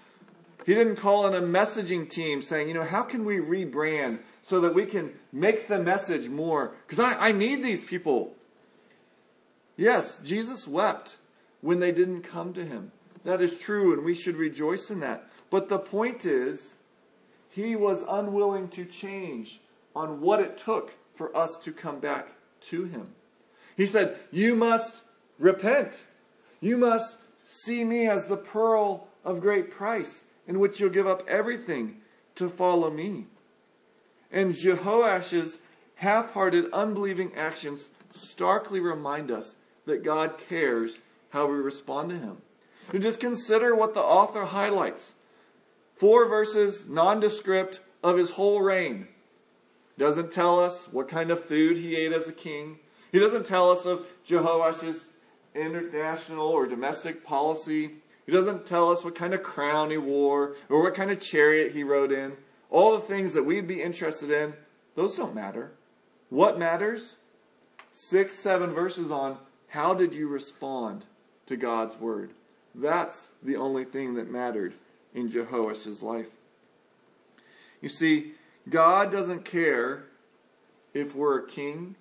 He 0.67 0.75
didn't 0.75 0.97
call 0.97 1.29
in 1.29 1.35
a 1.35 1.47
messaging 1.47 2.11
team 2.11 2.43
saying, 2.43 2.67
you 2.67 2.75
know, 2.75 2.83
how 2.83 3.05
can 3.05 3.25
we 3.25 3.37
rebrand 3.37 4.19
so 4.43 4.61
that 4.61 4.75
we 4.75 4.85
can 4.85 5.13
make 5.33 5.69
the 5.69 5.79
message 5.79 6.29
more? 6.29 6.73
Because 6.89 6.99
I, 6.99 7.29
I 7.29 7.33
need 7.33 7.63
these 7.63 7.85
people. 7.85 8.35
Yes, 9.77 10.19
Jesus 10.25 10.67
wept 10.67 11.19
when 11.61 11.79
they 11.79 11.93
didn't 11.93 12.23
come 12.23 12.53
to 12.55 12.65
him. 12.65 12.91
That 13.23 13.41
is 13.41 13.59
true, 13.59 13.93
and 13.93 14.05
we 14.05 14.13
should 14.13 14.37
rejoice 14.37 14.91
in 14.91 14.99
that. 15.01 15.29
But 15.51 15.69
the 15.69 15.79
point 15.79 16.25
is, 16.25 16.75
he 17.49 17.77
was 17.77 18.03
unwilling 18.09 18.67
to 18.71 18.85
change 18.85 19.61
on 19.95 20.21
what 20.21 20.41
it 20.41 20.59
took 20.59 20.95
for 21.15 21.35
us 21.37 21.59
to 21.59 21.71
come 21.71 22.01
back 22.01 22.33
to 22.63 22.87
him. 22.87 23.15
He 23.77 23.87
said, 23.87 24.17
You 24.33 24.57
must 24.57 25.03
repent. 25.39 26.07
You 26.61 26.77
must 26.77 27.19
see 27.45 27.85
me 27.85 28.09
as 28.09 28.27
the 28.27 28.37
pearl 28.37 29.07
of 29.25 29.41
great 29.41 29.71
price, 29.71 30.25
in 30.47 30.59
which 30.59 30.81
you'll 30.81 30.91
give 30.91 31.07
up 31.07 31.23
everything 31.29 32.01
to 32.37 32.49
follow 32.49 32.91
me. 32.91 33.27
And 34.31 34.55
Jehoash's 34.55 35.59
half 35.97 36.33
hearted, 36.33 36.71
unbelieving 36.73 37.35
actions 37.35 37.89
starkly 38.13 38.81
remind 38.81 39.31
us 39.31 39.55
that 39.87 40.05
God 40.05 40.39
cares 40.49 40.99
how 41.31 41.47
we 41.47 41.57
respond 41.57 42.11
to 42.11 42.19
Him. 42.19 42.39
And 42.93 43.03
just 43.03 43.21
consider 43.21 43.75
what 43.75 43.95
the 43.95 44.03
author 44.03 44.45
highlights 44.45 45.15
four 45.97 46.27
verses, 46.27 46.87
nondescript, 46.87 47.81
of 48.03 48.19
his 48.19 48.31
whole 48.33 48.61
reign. 48.61 49.09
Doesn't 49.99 50.31
tell 50.31 50.63
us 50.63 50.89
what 50.93 51.09
kind 51.09 51.31
of 51.31 51.43
food 51.43 51.79
he 51.79 51.97
ate 51.97 52.13
as 52.13 52.29
a 52.29 52.33
king. 52.33 52.79
He 53.11 53.19
doesn't 53.19 53.47
tell 53.47 53.71
us 53.71 53.87
of 53.87 54.07
Jehoash's 54.25 55.07
international 55.55 56.47
or 56.47 56.67
domestic 56.67 57.25
policy. 57.25 57.93
He 58.27 58.33
doesn't 58.33 58.67
tell 58.67 58.91
us 58.91 59.05
what 59.05 59.15
kind 59.15 59.33
of 59.33 59.43
crown 59.45 59.91
he 59.91 59.97
wore 59.97 60.57
or 60.69 60.83
what 60.83 60.95
kind 60.95 61.13
of 61.13 61.21
chariot 61.21 61.73
he 61.73 61.85
rode 61.85 62.11
in. 62.11 62.33
All 62.71 62.93
the 62.93 63.01
things 63.01 63.33
that 63.35 63.45
we'd 63.45 63.69
be 63.69 63.81
interested 63.81 64.31
in, 64.31 64.55
those 64.97 65.15
don't 65.15 65.35
matter. 65.35 65.73
What 66.29 66.59
matters? 66.59 67.15
Six, 67.93 68.37
seven 68.37 68.73
verses 68.73 69.13
on 69.13 69.39
how 69.69 69.95
did 69.95 70.13
you 70.13 70.27
respond 70.27 71.05
to 71.47 71.57
God's 71.57 71.97
word? 71.97 72.31
That's 72.75 73.29
the 73.43 73.57
only 73.57 73.85
thing 73.85 74.15
that 74.15 74.31
mattered 74.31 74.75
in 75.15 75.31
Jehoash's 75.31 76.03
life. 76.03 76.31
You 77.81 77.89
see, 77.89 78.33
God 78.69 79.13
doesn't 79.13 79.45
care 79.45 80.05
if 80.93 81.15
we're 81.15 81.39
a 81.39 81.47
king 81.47 81.95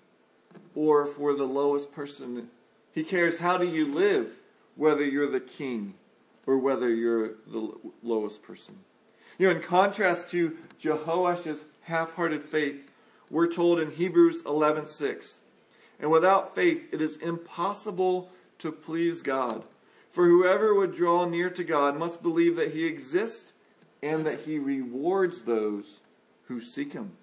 or 0.73 1.03
if 1.03 1.19
we're 1.19 1.35
the 1.35 1.45
lowest 1.45 1.93
person. 1.93 2.49
He 2.91 3.03
cares 3.03 3.37
how 3.37 3.57
do 3.57 3.67
you 3.67 3.85
live, 3.85 4.39
whether 4.75 5.03
you're 5.03 5.29
the 5.29 5.39
king 5.39 5.93
or 6.47 6.57
whether 6.57 6.89
you're 6.89 7.35
the 7.47 7.73
lowest 8.03 8.43
person. 8.43 8.75
You 9.37 9.49
know, 9.49 9.55
in 9.55 9.61
contrast 9.61 10.29
to 10.31 10.57
Jehoash's 10.77 11.65
half-hearted 11.81 12.43
faith, 12.43 12.89
we're 13.29 13.51
told 13.51 13.79
in 13.79 13.91
Hebrews 13.91 14.43
11:6, 14.43 15.39
and 15.99 16.11
without 16.11 16.55
faith 16.55 16.87
it 16.91 17.01
is 17.01 17.17
impossible 17.17 18.29
to 18.59 18.71
please 18.71 19.21
God. 19.21 19.63
For 20.09 20.25
whoever 20.27 20.73
would 20.73 20.93
draw 20.93 21.25
near 21.25 21.49
to 21.49 21.63
God 21.63 21.97
must 21.97 22.23
believe 22.23 22.55
that 22.55 22.71
he 22.71 22.85
exists 22.85 23.51
and 24.01 24.25
that 24.25 24.41
he 24.41 24.59
rewards 24.59 25.41
those 25.41 25.99
who 26.47 26.61
seek 26.61 26.93
him. 26.93 27.17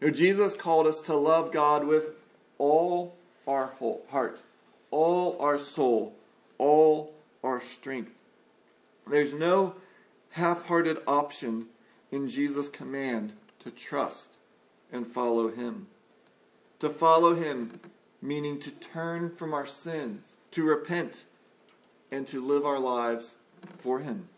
You 0.00 0.08
know, 0.08 0.14
Jesus 0.14 0.54
called 0.54 0.86
us 0.86 1.00
to 1.02 1.14
love 1.14 1.52
God 1.52 1.84
with 1.84 2.12
all 2.56 3.16
our 3.46 3.66
whole 3.66 4.06
heart, 4.08 4.42
all 4.90 5.36
our 5.40 5.58
soul, 5.58 6.14
all 6.56 7.12
our 7.42 7.60
strength. 7.60 8.17
There's 9.10 9.32
no 9.32 9.74
half 10.30 10.66
hearted 10.66 10.98
option 11.06 11.66
in 12.10 12.28
Jesus' 12.28 12.68
command 12.68 13.32
to 13.60 13.70
trust 13.70 14.36
and 14.92 15.06
follow 15.06 15.48
Him. 15.48 15.86
To 16.80 16.88
follow 16.88 17.34
Him, 17.34 17.80
meaning 18.22 18.58
to 18.60 18.70
turn 18.70 19.34
from 19.34 19.52
our 19.52 19.66
sins, 19.66 20.36
to 20.52 20.64
repent, 20.64 21.24
and 22.10 22.26
to 22.28 22.40
live 22.40 22.64
our 22.64 22.78
lives 22.78 23.36
for 23.78 24.00
Him. 24.00 24.28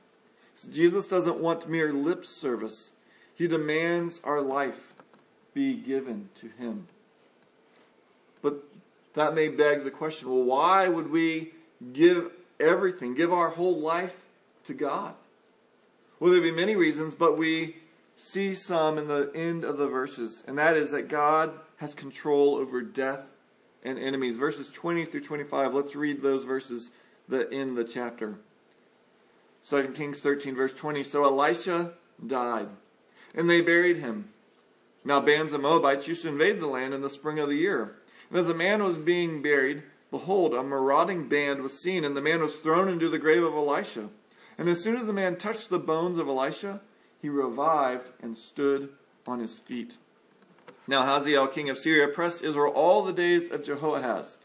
So 0.55 0.71
Jesus 0.71 1.07
doesn't 1.07 1.39
want 1.39 1.69
mere 1.69 1.93
lip 1.93 2.25
service, 2.25 2.93
He 3.35 3.47
demands 3.47 4.21
our 4.25 4.41
life 4.41 4.93
be 5.55 5.75
given 5.75 6.29
to 6.37 6.49
Him. 6.49 6.87
But 8.43 8.65
that 9.15 9.35
may 9.35 9.49
beg 9.49 9.85
the 9.85 9.91
question 9.91 10.29
well, 10.29 10.43
why 10.43 10.89
would 10.89 11.11
we 11.11 11.53
give 11.93 12.31
everything, 12.59 13.15
give 13.15 13.33
our 13.33 13.51
whole 13.51 13.79
life 13.79 14.17
to 14.65 14.75
God? 14.75 15.15
Well, 16.19 16.33
there 16.33 16.41
be 16.41 16.53
many 16.53 16.77
reasons, 16.77 17.15
but 17.15 17.39
we 17.39 17.77
see 18.15 18.53
some 18.53 18.99
in 18.99 19.09
the 19.09 19.31
end 19.35 19.65
of 19.65 19.79
the 19.79 19.89
verses, 19.89 20.45
and 20.47 20.59
that 20.59 20.77
is 20.77 20.91
that 20.91 21.09
God 21.09 21.59
has 21.79 21.95
control 21.95 22.57
over 22.57 22.83
death 22.83 23.25
and 23.83 23.99
enemies. 23.99 24.37
Verses 24.37 24.69
20 24.69 25.07
through 25.07 25.23
25, 25.23 25.73
let's 25.73 25.97
read 25.97 26.21
those 26.21 26.45
verses 26.45 26.91
that 27.29 27.53
end 27.53 27.77
the 27.77 27.85
chapter. 27.85 28.37
2 29.67 29.89
Kings 29.89 30.21
13, 30.21 30.55
verse 30.55 30.75
20. 30.75 31.03
So 31.03 31.25
Elisha 31.25 31.93
died, 32.27 32.69
and 33.35 33.49
they 33.49 33.63
buried 33.63 33.99
him. 33.99 34.29
Now 35.05 35.21
bands 35.21 35.53
of 35.53 35.63
Moabites 35.63 36.09
used 36.09 36.23
to 36.23 36.29
invade 36.29 36.61
the 36.61 36.67
land 36.67 36.93
in 36.93 37.01
the 37.01 37.09
spring 37.09 37.39
of 37.39 37.49
the 37.49 37.57
year. 37.57 37.97
And 38.29 38.39
as 38.39 38.49
a 38.49 38.55
man 38.55 38.83
was 38.83 38.99
being 38.99 39.43
buried, 39.43 39.83
behold, 40.11 40.55
a 40.55 40.63
marauding 40.63 41.29
band 41.29 41.63
was 41.63 41.81
seen, 41.81 42.05
and 42.05 42.17
the 42.17 42.21
man 42.21 42.41
was 42.41 42.57
thrown 42.57 42.89
into 42.89 43.09
the 43.09 43.19
grave 43.19 43.43
of 43.43 43.55
Elisha. 43.55 44.11
And 44.61 44.69
as 44.69 44.83
soon 44.83 44.99
as 44.99 45.07
the 45.07 45.15
man 45.15 45.37
touched 45.37 45.71
the 45.71 45.79
bones 45.79 46.19
of 46.19 46.29
Elisha, 46.29 46.83
he 47.23 47.31
revived 47.31 48.11
and 48.21 48.37
stood 48.37 48.91
on 49.27 49.41
his 49.41 49.59
feet. 49.59 49.97
Now 50.87 51.07
Hazael, 51.07 51.47
king 51.47 51.71
of 51.71 51.79
Syria, 51.79 52.09
oppressed 52.09 52.43
Israel 52.43 52.71
all 52.75 53.03
the 53.03 53.15
days 53.15 53.51
of 53.51 53.65
Jehoahaz. 53.65 54.37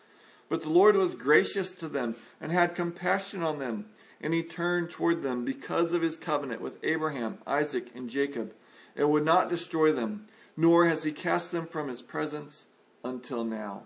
But 0.47 0.61
the 0.61 0.69
Lord 0.69 0.95
was 0.95 1.15
gracious 1.15 1.73
to 1.75 1.89
them 1.89 2.15
and 2.39 2.53
had 2.53 2.75
compassion 2.75 3.43
on 3.43 3.59
them, 3.59 3.87
and 4.21 4.33
he 4.33 4.41
turned 4.41 4.89
toward 4.89 5.21
them 5.21 5.43
because 5.43 5.91
of 5.91 6.01
his 6.01 6.15
covenant 6.15 6.61
with 6.61 6.81
Abraham, 6.81 7.39
Isaac, 7.45 7.91
and 7.93 8.09
Jacob, 8.09 8.53
and 8.95 9.09
would 9.09 9.25
not 9.25 9.49
destroy 9.49 9.91
them, 9.91 10.27
nor 10.55 10.85
has 10.85 11.03
he 11.03 11.11
cast 11.11 11.51
them 11.51 11.67
from 11.67 11.89
his 11.89 12.01
presence 12.01 12.67
until 13.03 13.43
now. 13.43 13.83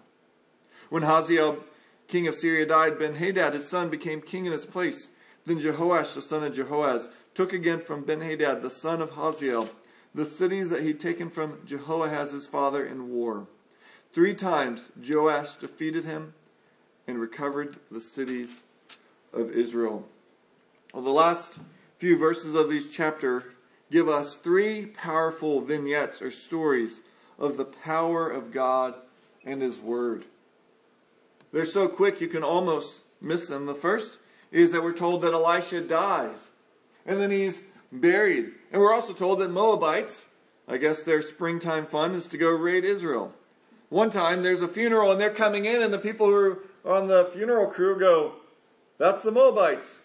When 0.91 1.01
Hazael, 1.01 1.63
king 2.07 2.27
of 2.27 2.35
Syria, 2.35 2.67
died, 2.67 2.99
Ben 2.99 3.15
Hadad, 3.15 3.55
his 3.55 3.67
son, 3.67 3.89
became 3.89 4.21
king 4.21 4.45
in 4.45 4.51
his 4.51 4.67
place. 4.67 5.09
Then 5.45 5.60
Jehoash, 5.60 6.13
the 6.13 6.21
son 6.21 6.43
of 6.43 6.54
Jehoahaz, 6.54 7.10
took 7.34 7.54
again 7.54 7.80
from 7.80 8.04
Ben 8.04 8.21
Hadad, 8.21 8.62
the 8.62 8.69
son 8.69 9.02
of 9.02 9.12
Hazael, 9.12 9.69
the 10.13 10.25
cities 10.25 10.69
that 10.69 10.84
he'd 10.84 10.99
taken 10.99 11.30
from 11.30 11.60
Jehoahaz 11.65 12.32
his 12.32 12.47
father 12.47 12.86
in 12.86 13.10
war. 13.10 13.47
Three 14.12 14.34
times 14.34 14.89
Joash 15.02 15.56
defeated 15.56 16.06
him 16.06 16.34
and 17.08 17.19
recovered 17.19 17.78
the 17.91 18.02
cities 18.02 18.63
of 19.34 19.52
Israel. 19.52 20.08
Well, 20.93 21.04
the 21.04 21.12
last 21.12 21.60
few 21.97 22.17
verses 22.17 22.56
of 22.56 22.69
this 22.69 22.91
chapter 22.91 23.43
give 23.91 24.08
us 24.08 24.36
three 24.36 24.86
powerful 24.86 25.62
vignettes 25.62 26.21
or 26.21 26.32
stories 26.32 27.02
of 27.38 27.58
the 27.58 27.65
power 27.65 28.30
of 28.30 28.52
God 28.52 28.95
and 29.45 29.62
His 29.62 29.80
Word. 29.80 30.25
They're 31.52 31.65
so 31.65 31.88
quick 31.88 32.21
you 32.21 32.28
can 32.28 32.43
almost 32.43 33.04
miss 33.21 33.47
them. 33.47 33.65
The 33.65 33.73
first 33.73 34.18
is 34.51 34.71
that 34.71 34.83
we're 34.83 34.93
told 34.93 35.21
that 35.21 35.33
Elisha 35.33 35.81
dies 35.81 36.51
and 37.05 37.19
then 37.19 37.31
he's 37.31 37.62
buried. 37.91 38.51
And 38.71 38.81
we're 38.81 38.93
also 38.93 39.13
told 39.13 39.39
that 39.39 39.49
Moabites, 39.49 40.27
I 40.67 40.77
guess 40.77 41.01
their 41.01 41.21
springtime 41.21 41.85
fun 41.85 42.13
is 42.13 42.27
to 42.27 42.38
go 42.38 42.49
raid 42.49 42.85
Israel. 42.85 43.33
One 43.89 44.12
time 44.12 44.43
there's 44.43 44.62
a 44.62 44.67
funeral 44.67 45.12
and 45.12 45.19
they're 45.19 45.29
coming 45.31 45.65
in 45.65 45.81
and 45.81 45.93
the 45.93 45.97
people 45.97 46.27
who 46.27 46.35
are 46.35 46.59
on 46.85 47.07
the 47.07 47.25
funeral 47.25 47.67
crew 47.67 47.97
go, 47.97 48.33
that's 48.97 49.23
the 49.23 49.31
Moabites. 49.31 49.99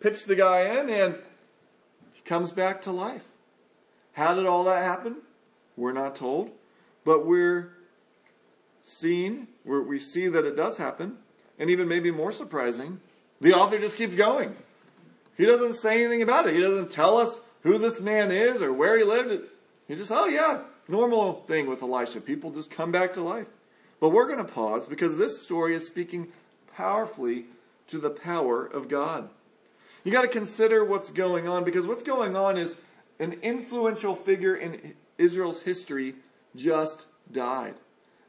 Pitch 0.00 0.24
the 0.24 0.36
guy 0.36 0.62
in 0.62 0.88
and 0.88 1.16
he 2.12 2.22
comes 2.22 2.52
back 2.52 2.80
to 2.82 2.92
life. 2.92 3.26
How 4.12 4.34
did 4.34 4.46
all 4.46 4.64
that 4.64 4.82
happen? 4.82 5.16
We're 5.76 5.92
not 5.92 6.16
told. 6.16 6.50
But 7.04 7.26
we're 7.26 7.72
seen, 8.80 9.48
where 9.64 9.82
we 9.82 9.98
see 9.98 10.28
that 10.28 10.46
it 10.46 10.56
does 10.56 10.78
happen. 10.78 11.18
And 11.58 11.68
even 11.68 11.88
maybe 11.88 12.10
more 12.10 12.32
surprising, 12.32 13.00
the 13.40 13.54
author 13.54 13.78
just 13.78 13.96
keeps 13.96 14.14
going. 14.14 14.54
He 15.36 15.46
doesn't 15.46 15.74
say 15.74 16.04
anything 16.04 16.22
about 16.22 16.46
it. 16.46 16.54
He 16.54 16.60
doesn't 16.60 16.90
tell 16.90 17.16
us 17.16 17.40
who 17.62 17.78
this 17.78 18.00
man 18.00 18.30
is 18.30 18.60
or 18.60 18.72
where 18.72 18.98
he 18.98 19.04
lived. 19.04 19.42
He's 19.88 19.98
just, 19.98 20.12
oh 20.12 20.26
yeah, 20.26 20.60
normal 20.88 21.44
thing 21.46 21.66
with 21.66 21.82
Elisha. 21.82 22.20
People 22.20 22.50
just 22.50 22.70
come 22.70 22.92
back 22.92 23.14
to 23.14 23.22
life. 23.22 23.46
But 24.00 24.10
we're 24.10 24.26
going 24.26 24.44
to 24.44 24.52
pause 24.52 24.86
because 24.86 25.16
this 25.16 25.42
story 25.42 25.74
is 25.74 25.86
speaking 25.86 26.28
powerfully 26.74 27.46
to 27.88 27.98
the 27.98 28.10
power 28.10 28.64
of 28.64 28.88
God. 28.88 29.28
You 30.04 30.12
got 30.12 30.22
to 30.22 30.28
consider 30.28 30.84
what's 30.84 31.10
going 31.10 31.48
on 31.48 31.64
because 31.64 31.86
what's 31.86 32.02
going 32.02 32.36
on 32.36 32.56
is 32.56 32.76
an 33.18 33.34
influential 33.42 34.14
figure 34.14 34.54
in 34.54 34.94
Israel's 35.18 35.62
history 35.62 36.14
just 36.56 37.06
died. 37.30 37.74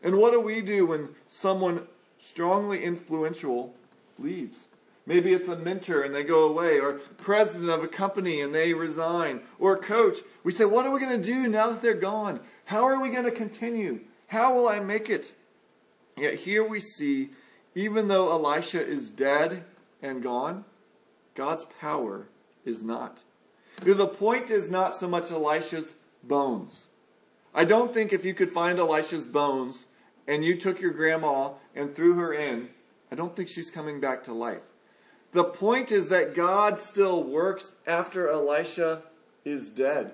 And 0.04 0.18
what 0.18 0.34
do 0.34 0.42
we 0.42 0.62
do 0.62 0.88
when 0.88 1.10
someone 1.28 1.88
strongly 2.20 2.84
influential 2.84 3.74
leaves? 4.20 4.68
Maybe 5.12 5.34
it's 5.34 5.50
a 5.50 5.58
mentor 5.58 6.04
and 6.04 6.16
they 6.16 6.24
go 6.24 6.48
away, 6.48 6.80
or 6.80 6.94
president 7.18 7.70
of 7.70 7.84
a 7.84 7.88
company 7.90 8.40
and 8.40 8.56
they 8.56 8.74
resign, 8.74 9.42
or 9.60 9.74
a 9.74 9.78
coach. 9.78 10.20
We 10.46 10.54
say, 10.54 10.64
What 10.64 10.86
are 10.86 10.92
we 10.92 11.02
going 11.02 11.22
to 11.22 11.34
do 11.34 11.50
now 11.50 11.70
that 11.70 11.82
they're 11.82 11.96
gone? 11.96 12.40
How 12.64 12.86
are 12.86 12.98
we 12.98 13.10
going 13.10 13.26
to 13.26 13.32
continue? 13.32 14.00
How 14.28 14.56
will 14.56 14.70
I 14.70 14.80
make 14.80 15.10
it? 15.10 15.34
Yet 16.16 16.36
here 16.36 16.66
we 16.66 16.80
see, 16.80 17.32
even 17.76 18.08
though 18.08 18.32
Elisha 18.32 18.82
is 18.82 19.10
dead 19.10 19.66
and 20.02 20.24
gone, 20.24 20.64
God's 21.36 21.66
power 21.82 22.30
is 22.64 22.82
not. 22.82 23.24
The 23.84 24.08
point 24.08 24.50
is 24.50 24.70
not 24.70 24.94
so 24.94 25.10
much 25.10 25.30
Elisha's 25.30 25.94
bones. 26.24 26.88
I 27.54 27.66
don't 27.66 27.94
think 27.94 28.14
if 28.14 28.24
you 28.24 28.34
could 28.34 28.52
find 28.52 28.80
Elisha's 28.80 29.28
bones 29.28 29.88
and 30.26 30.46
you 30.46 30.56
took 30.56 30.80
your 30.80 30.92
grandma 30.92 31.50
and 31.76 31.94
threw 31.94 32.14
her 32.14 32.34
in, 32.34 32.70
I 33.12 33.16
don't 33.16 33.36
think 33.36 33.50
she's 33.50 33.70
coming 33.70 34.00
back 34.00 34.24
to 34.24 34.34
life. 34.34 34.62
The 35.32 35.44
point 35.44 35.92
is 35.92 36.10
that 36.10 36.36
God 36.36 36.80
still 36.80 37.24
works 37.24 37.72
after 37.88 38.28
Elisha 38.30 39.04
is 39.46 39.70
dead. 39.70 40.14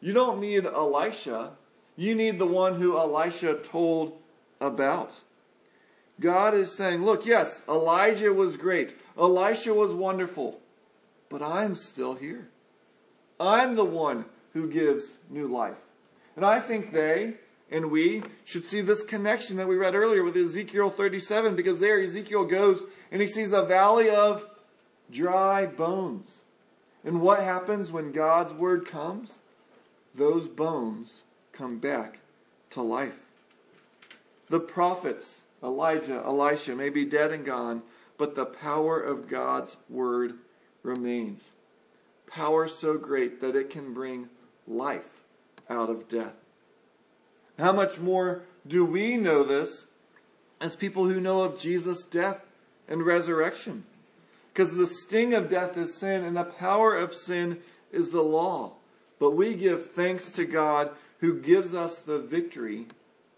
You 0.00 0.12
don't 0.12 0.40
need 0.40 0.66
Elisha. 0.66 1.52
You 1.96 2.14
need 2.14 2.38
the 2.38 2.46
one 2.46 2.80
who 2.80 2.98
Elisha 2.98 3.54
told 3.54 4.18
about. 4.60 5.12
God 6.18 6.54
is 6.54 6.72
saying, 6.72 7.02
look, 7.02 7.24
yes, 7.24 7.62
Elijah 7.68 8.32
was 8.32 8.58
great. 8.58 8.94
Elisha 9.18 9.72
was 9.72 9.94
wonderful. 9.94 10.60
But 11.30 11.42
I'm 11.42 11.74
still 11.74 12.14
here. 12.14 12.48
I'm 13.38 13.76
the 13.76 13.84
one 13.84 14.26
who 14.52 14.68
gives 14.68 15.16
new 15.30 15.46
life. 15.46 15.78
And 16.36 16.44
I 16.44 16.60
think 16.60 16.92
they 16.92 17.34
and 17.70 17.90
we 17.90 18.22
should 18.44 18.66
see 18.66 18.80
this 18.80 19.02
connection 19.02 19.56
that 19.56 19.68
we 19.68 19.76
read 19.76 19.94
earlier 19.94 20.24
with 20.24 20.36
Ezekiel 20.36 20.90
37 20.90 21.54
because 21.54 21.78
there 21.78 22.00
Ezekiel 22.00 22.44
goes 22.44 22.82
and 23.12 23.20
he 23.20 23.26
sees 23.26 23.50
the 23.50 23.64
valley 23.64 24.10
of 24.10 24.44
dry 25.10 25.66
bones. 25.66 26.38
And 27.04 27.22
what 27.22 27.42
happens 27.42 27.90
when 27.90 28.12
God's 28.12 28.52
word 28.52 28.86
comes? 28.86 29.38
Those 30.14 30.48
bones 30.48 31.22
come 31.52 31.78
back 31.78 32.18
to 32.70 32.82
life. 32.82 33.20
The 34.48 34.60
prophets, 34.60 35.42
Elijah, 35.62 36.22
Elisha, 36.24 36.74
may 36.74 36.90
be 36.90 37.04
dead 37.04 37.32
and 37.32 37.44
gone, 37.44 37.82
but 38.18 38.34
the 38.34 38.46
power 38.46 39.00
of 39.00 39.28
God's 39.28 39.76
word 39.88 40.34
remains. 40.82 41.52
Power 42.26 42.68
so 42.68 42.98
great 42.98 43.40
that 43.40 43.56
it 43.56 43.70
can 43.70 43.94
bring 43.94 44.28
life 44.66 45.22
out 45.68 45.88
of 45.88 46.08
death. 46.08 46.34
How 47.58 47.72
much 47.72 47.98
more 47.98 48.42
do 48.66 48.84
we 48.84 49.16
know 49.16 49.42
this 49.42 49.86
as 50.60 50.76
people 50.76 51.06
who 51.08 51.20
know 51.20 51.42
of 51.42 51.58
Jesus' 51.58 52.04
death 52.04 52.40
and 52.88 53.04
resurrection? 53.04 53.84
Because 54.52 54.74
the 54.74 54.86
sting 54.86 55.32
of 55.34 55.48
death 55.48 55.76
is 55.76 55.94
sin, 55.94 56.24
and 56.24 56.36
the 56.36 56.44
power 56.44 56.96
of 56.96 57.14
sin 57.14 57.58
is 57.92 58.10
the 58.10 58.22
law. 58.22 58.72
But 59.18 59.32
we 59.32 59.54
give 59.54 59.92
thanks 59.92 60.30
to 60.32 60.44
God 60.44 60.90
who 61.18 61.40
gives 61.40 61.74
us 61.74 62.00
the 62.00 62.18
victory 62.18 62.86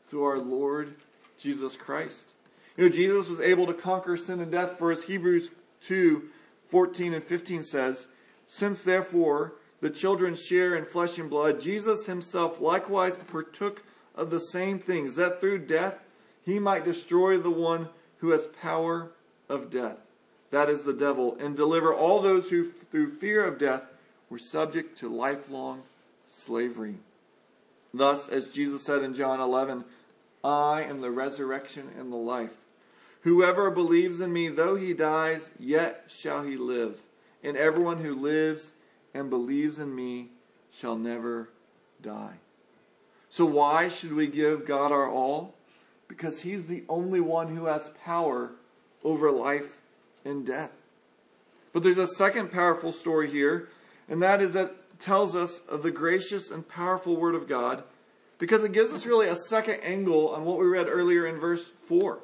through 0.07 0.25
our 0.25 0.38
Lord 0.38 0.94
Jesus 1.37 1.77
Christ. 1.77 2.33
You 2.77 2.85
know, 2.85 2.90
Jesus 2.90 3.29
was 3.29 3.40
able 3.40 3.66
to 3.66 3.75
conquer 3.75 4.16
sin 4.16 4.40
and 4.40 4.51
death, 4.51 4.79
for 4.79 4.90
as 4.90 5.05
Hebrews 5.05 5.51
2 5.83 6.29
14 6.68 7.12
and 7.12 7.22
15 7.22 7.62
says, 7.62 8.09
Since 8.46 8.81
therefore 8.81 9.55
the 9.83 9.90
children 9.90 10.35
share 10.35 10.75
in 10.75 10.87
flesh 10.87 11.18
and 11.18 11.29
blood, 11.29 11.61
Jesus 11.61 12.07
himself 12.07 12.61
likewise 12.61 13.16
partook 13.27 13.83
of 14.14 14.31
the 14.31 14.40
same 14.40 14.79
things, 14.79 15.16
that 15.16 15.40
through 15.40 15.66
death 15.66 15.98
he 16.42 16.59
might 16.59 16.87
destroy 16.87 17.37
the 17.37 17.51
one 17.51 17.90
who 18.18 18.31
has 18.31 18.46
power 18.46 19.12
of 19.51 19.68
death 19.68 19.98
that 20.53 20.69
is 20.69 20.83
the 20.83 20.93
devil, 20.93 21.37
and 21.41 21.57
deliver 21.57 21.93
all 21.93 22.21
those 22.21 22.51
who, 22.51 22.71
through 22.71 23.09
fear 23.09 23.45
of 23.45 23.59
death, 23.59 23.83
were 24.29 24.38
subject 24.38 24.99
to 24.99 25.09
lifelong 25.09 25.83
slavery. 26.27 26.97
Thus, 27.93 28.29
as 28.29 28.49
Jesus 28.49 28.83
said 28.83 29.03
in 29.03 29.15
John 29.15 29.41
11, 29.41 29.85
I 30.45 30.83
am 30.83 31.01
the 31.01 31.11
resurrection 31.11 31.88
and 31.99 32.12
the 32.12 32.17
life. 32.17 32.55
Whoever 33.23 33.71
believes 33.71 34.21
in 34.21 34.33
me, 34.33 34.49
though 34.49 34.77
he 34.77 34.93
dies, 34.93 35.51
yet 35.59 36.05
shall 36.09 36.43
he 36.43 36.57
live. 36.57 37.03
And 37.43 37.57
everyone 37.57 37.99
who 37.99 38.15
lives 38.15 38.73
and 39.15 39.31
believes 39.31 39.79
in 39.79 39.95
me 39.95 40.29
shall 40.71 40.97
never 40.97 41.49
die. 42.03 42.37
So, 43.31 43.47
why 43.47 43.88
should 43.88 44.12
we 44.12 44.27
give 44.27 44.67
God 44.67 44.93
our 44.93 45.09
all? 45.09 45.55
Because 46.09 46.43
he's 46.43 46.67
the 46.67 46.85
only 46.91 47.21
one 47.21 47.57
who 47.57 47.65
has 47.65 47.91
power 48.05 48.53
over 49.03 49.31
life 49.31 49.79
in 50.24 50.44
death. 50.44 50.70
But 51.72 51.82
there's 51.82 51.98
a 51.98 52.06
second 52.06 52.52
powerful 52.52 52.92
story 52.92 53.30
here, 53.30 53.68
and 54.08 54.22
that 54.22 54.42
is 54.42 54.52
that 54.52 54.74
tells 54.98 55.35
us 55.35 55.61
of 55.68 55.82
the 55.82 55.90
gracious 55.90 56.50
and 56.50 56.68
powerful 56.68 57.16
Word 57.16 57.35
of 57.35 57.48
God 57.48 57.85
because 58.38 58.64
it 58.64 58.72
gives 58.72 58.92
us 58.92 59.06
really 59.06 59.28
a 59.28 59.37
second 59.37 59.80
angle 59.82 60.28
on 60.30 60.44
what 60.44 60.58
we 60.58 60.66
read 60.66 60.88
earlier 60.88 61.26
in 61.26 61.38
verse 61.38 61.70
4. 61.87 62.18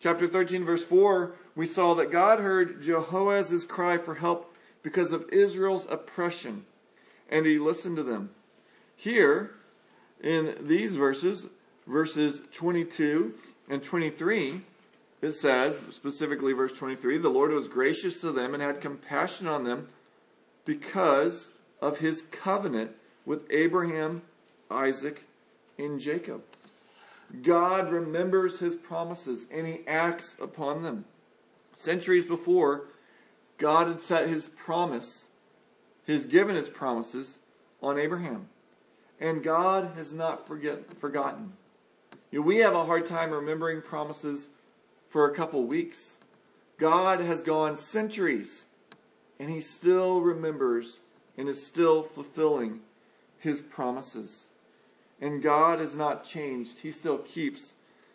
Chapter 0.00 0.26
13, 0.26 0.64
verse 0.64 0.84
4, 0.84 1.34
we 1.54 1.66
saw 1.66 1.94
that 1.94 2.10
God 2.10 2.40
heard 2.40 2.82
Jehoahaz's 2.82 3.64
cry 3.64 3.96
for 3.96 4.16
help 4.16 4.54
because 4.82 5.12
of 5.12 5.28
Israel's 5.32 5.86
oppression, 5.88 6.64
and 7.30 7.46
he 7.46 7.58
listened 7.58 7.96
to 7.96 8.02
them. 8.02 8.30
Here, 8.96 9.52
in 10.22 10.56
these 10.60 10.96
verses, 10.96 11.46
verses 11.86 12.42
22 12.52 13.34
and 13.68 13.82
23, 13.82 14.62
it 15.24 15.32
says, 15.32 15.80
specifically 15.90 16.52
verse 16.52 16.76
23, 16.76 17.16
the 17.18 17.30
Lord 17.30 17.50
was 17.50 17.66
gracious 17.66 18.20
to 18.20 18.30
them 18.30 18.52
and 18.52 18.62
had 18.62 18.82
compassion 18.82 19.46
on 19.46 19.64
them 19.64 19.88
because 20.66 21.52
of 21.80 21.98
his 21.98 22.22
covenant 22.30 22.92
with 23.24 23.46
Abraham, 23.50 24.22
Isaac, 24.70 25.24
and 25.78 25.98
Jacob. 25.98 26.42
God 27.42 27.90
remembers 27.90 28.60
his 28.60 28.74
promises 28.74 29.46
and 29.50 29.66
he 29.66 29.80
acts 29.86 30.36
upon 30.40 30.82
them. 30.82 31.06
Centuries 31.72 32.26
before, 32.26 32.84
God 33.56 33.88
had 33.88 34.02
set 34.02 34.28
his 34.28 34.48
promise, 34.48 35.26
he's 36.06 36.26
given 36.26 36.54
his 36.54 36.68
promises 36.68 37.38
on 37.82 37.98
Abraham. 37.98 38.48
And 39.18 39.42
God 39.42 39.92
has 39.96 40.12
not 40.12 40.46
forget, 40.46 40.98
forgotten. 40.98 41.54
You 42.30 42.40
know, 42.40 42.46
we 42.46 42.58
have 42.58 42.74
a 42.74 42.84
hard 42.84 43.06
time 43.06 43.30
remembering 43.30 43.80
promises 43.80 44.50
for 45.14 45.30
a 45.30 45.32
couple 45.32 45.62
weeks. 45.62 46.16
God 46.76 47.20
has 47.20 47.44
gone 47.44 47.76
centuries, 47.76 48.64
and 49.38 49.48
He 49.48 49.60
still 49.60 50.20
remembers 50.20 50.98
and 51.38 51.48
is 51.48 51.64
still 51.64 52.02
fulfilling 52.02 52.80
His 53.38 53.60
promises. 53.60 54.48
And 55.20 55.40
God 55.40 55.78
has 55.78 55.94
not 55.94 56.24
changed, 56.24 56.80
He 56.80 56.90
still 56.90 57.18
keeps 57.18 57.74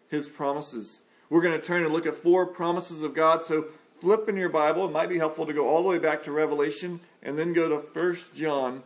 His 0.09 0.27
promises. 0.27 0.99
We're 1.29 1.39
going 1.39 1.57
to 1.57 1.65
turn 1.65 1.85
and 1.85 1.93
look 1.93 2.05
at 2.05 2.15
four 2.15 2.45
promises 2.45 3.01
of 3.01 3.13
God. 3.13 3.45
So 3.45 3.67
flip 4.01 4.27
in 4.27 4.35
your 4.35 4.49
Bible. 4.49 4.83
It 4.83 4.91
might 4.91 5.07
be 5.07 5.19
helpful 5.19 5.45
to 5.45 5.53
go 5.53 5.69
all 5.69 5.83
the 5.83 5.87
way 5.87 5.99
back 5.99 6.21
to 6.23 6.33
Revelation 6.33 6.99
and 7.23 7.39
then 7.39 7.53
go 7.53 7.69
to 7.69 7.75
1 7.97 8.17
John 8.33 8.83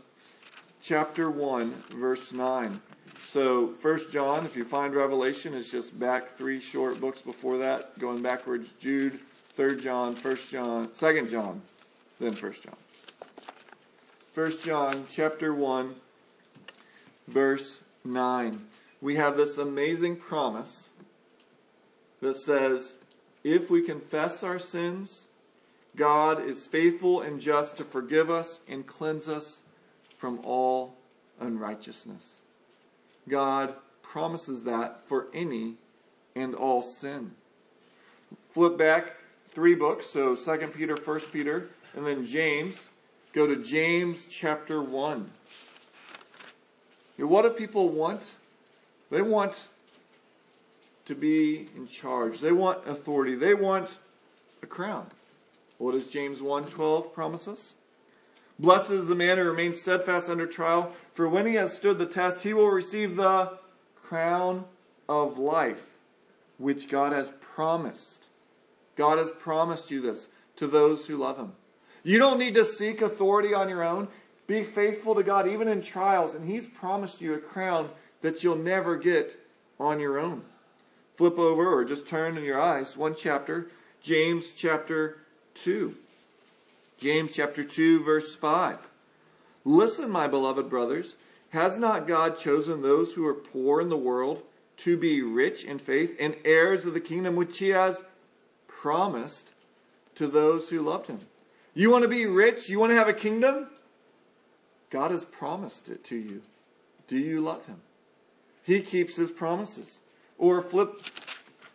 chapter 0.83 1.31
1 1.31 1.71
verse 1.95 2.31
9. 2.31 2.79
So, 3.25 3.69
First 3.69 4.11
John, 4.11 4.45
if 4.45 4.55
you 4.55 4.63
find 4.63 4.93
Revelation, 4.93 5.55
it's 5.55 5.71
just 5.71 5.99
back 5.99 6.37
three 6.37 6.59
short 6.59 7.01
books 7.01 7.21
before 7.21 7.57
that, 7.57 7.97
going 7.97 8.21
backwards. 8.21 8.73
Jude, 8.79 9.19
Third 9.55 9.81
John, 9.81 10.15
First 10.15 10.49
John, 10.51 10.93
Second 10.93 11.29
John, 11.29 11.61
then 12.19 12.33
First 12.33 12.63
John. 12.63 12.75
First 14.33 14.63
John, 14.63 15.05
chapter 15.07 15.53
one, 15.53 15.95
verse 17.27 17.81
nine. 18.03 18.67
We 19.01 19.15
have 19.15 19.35
this 19.35 19.57
amazing 19.57 20.17
promise 20.17 20.89
that 22.21 22.35
says, 22.35 22.95
"If 23.43 23.69
we 23.71 23.81
confess 23.81 24.43
our 24.43 24.59
sins, 24.59 25.27
God 25.95 26.43
is 26.43 26.67
faithful 26.67 27.21
and 27.21 27.41
just 27.41 27.77
to 27.77 27.83
forgive 27.83 28.29
us 28.29 28.59
and 28.67 28.85
cleanse 28.85 29.27
us 29.27 29.61
from 30.17 30.39
all 30.43 30.95
unrighteousness." 31.39 32.41
God 33.27 33.75
promises 34.01 34.63
that 34.63 35.07
for 35.07 35.27
any 35.33 35.75
and 36.35 36.53
all 36.55 36.81
sin. 36.81 37.31
Flip 38.51 38.77
back 38.77 39.17
three 39.49 39.75
books, 39.75 40.05
so 40.07 40.35
2 40.35 40.67
Peter, 40.67 40.95
1 40.95 41.19
Peter, 41.31 41.69
and 41.95 42.05
then 42.05 42.25
James. 42.25 42.89
go 43.33 43.47
to 43.47 43.55
James 43.55 44.27
chapter 44.27 44.81
1. 44.81 45.31
What 47.17 47.43
do 47.43 47.49
people 47.49 47.89
want? 47.89 48.33
They 49.09 49.21
want 49.21 49.67
to 51.05 51.15
be 51.15 51.69
in 51.75 51.87
charge. 51.87 52.39
They 52.39 52.51
want 52.51 52.87
authority. 52.87 53.35
They 53.35 53.53
want 53.53 53.97
a 54.61 54.65
crown. 54.65 55.07
What 55.77 55.91
does 55.91 56.07
James 56.07 56.41
1:12 56.41 57.13
promise 57.13 57.47
us? 57.47 57.75
Blessed 58.59 58.91
is 58.91 59.07
the 59.07 59.15
man 59.15 59.37
who 59.37 59.45
remains 59.45 59.79
steadfast 59.79 60.29
under 60.29 60.45
trial, 60.45 60.91
for 61.13 61.27
when 61.27 61.45
he 61.45 61.55
has 61.55 61.73
stood 61.73 61.97
the 61.97 62.05
test, 62.05 62.43
he 62.43 62.53
will 62.53 62.69
receive 62.69 63.15
the 63.15 63.57
crown 63.95 64.65
of 65.09 65.37
life, 65.37 65.83
which 66.57 66.89
God 66.89 67.13
has 67.13 67.33
promised. 67.41 68.27
God 68.95 69.17
has 69.17 69.31
promised 69.31 69.89
you 69.89 70.01
this 70.01 70.27
to 70.55 70.67
those 70.67 71.07
who 71.07 71.17
love 71.17 71.37
him. 71.37 71.53
You 72.03 72.19
don't 72.19 72.37
need 72.37 72.53
to 72.55 72.65
seek 72.65 73.01
authority 73.01 73.53
on 73.53 73.69
your 73.69 73.83
own. 73.83 74.07
Be 74.45 74.61
faithful 74.63 75.15
to 75.15 75.23
God 75.23 75.47
even 75.47 75.67
in 75.67 75.81
trials, 75.81 76.35
and 76.35 76.45
he's 76.47 76.67
promised 76.67 77.21
you 77.21 77.33
a 77.33 77.39
crown 77.39 77.89
that 78.21 78.43
you'll 78.43 78.55
never 78.55 78.97
get 78.97 79.39
on 79.79 79.99
your 79.99 80.19
own. 80.19 80.43
Flip 81.15 81.37
over 81.39 81.73
or 81.73 81.85
just 81.85 82.07
turn 82.07 82.37
in 82.37 82.43
your 82.43 82.59
eyes 82.59 82.97
one 82.97 83.15
chapter, 83.15 83.69
James 84.01 84.51
chapter 84.53 85.19
2. 85.55 85.95
James 87.03 87.31
chapter 87.31 87.65
2 87.65 88.01
verse 88.01 88.33
5. 88.33 88.77
Listen, 89.65 90.09
my 90.09 90.25
beloved 90.25 90.69
brothers, 90.69 91.17
has 91.49 91.77
not 91.77 92.07
God 92.07 92.37
chosen 92.37 92.81
those 92.81 93.13
who 93.13 93.27
are 93.27 93.33
poor 93.33 93.81
in 93.81 93.89
the 93.89 93.97
world 93.97 94.41
to 94.77 94.95
be 94.95 95.21
rich 95.21 95.65
in 95.65 95.79
faith 95.79 96.15
and 96.17 96.37
heirs 96.45 96.85
of 96.85 96.93
the 96.93 97.01
kingdom 97.01 97.35
which 97.35 97.57
he 97.57 97.69
has 97.71 98.05
promised 98.67 99.51
to 100.15 100.27
those 100.27 100.69
who 100.69 100.79
loved 100.79 101.07
him? 101.07 101.19
You 101.73 101.91
want 101.91 102.03
to 102.03 102.07
be 102.07 102.25
rich? 102.25 102.69
You 102.69 102.79
want 102.79 102.91
to 102.91 102.97
have 102.97 103.09
a 103.09 103.13
kingdom? 103.13 103.67
God 104.89 105.11
has 105.11 105.25
promised 105.25 105.89
it 105.89 106.05
to 106.05 106.15
you. 106.15 106.41
Do 107.09 107.17
you 107.17 107.41
love 107.41 107.65
him? 107.65 107.81
He 108.63 108.79
keeps 108.79 109.17
his 109.17 109.29
promises. 109.29 109.99
Or 110.37 110.61
flip 110.61 111.03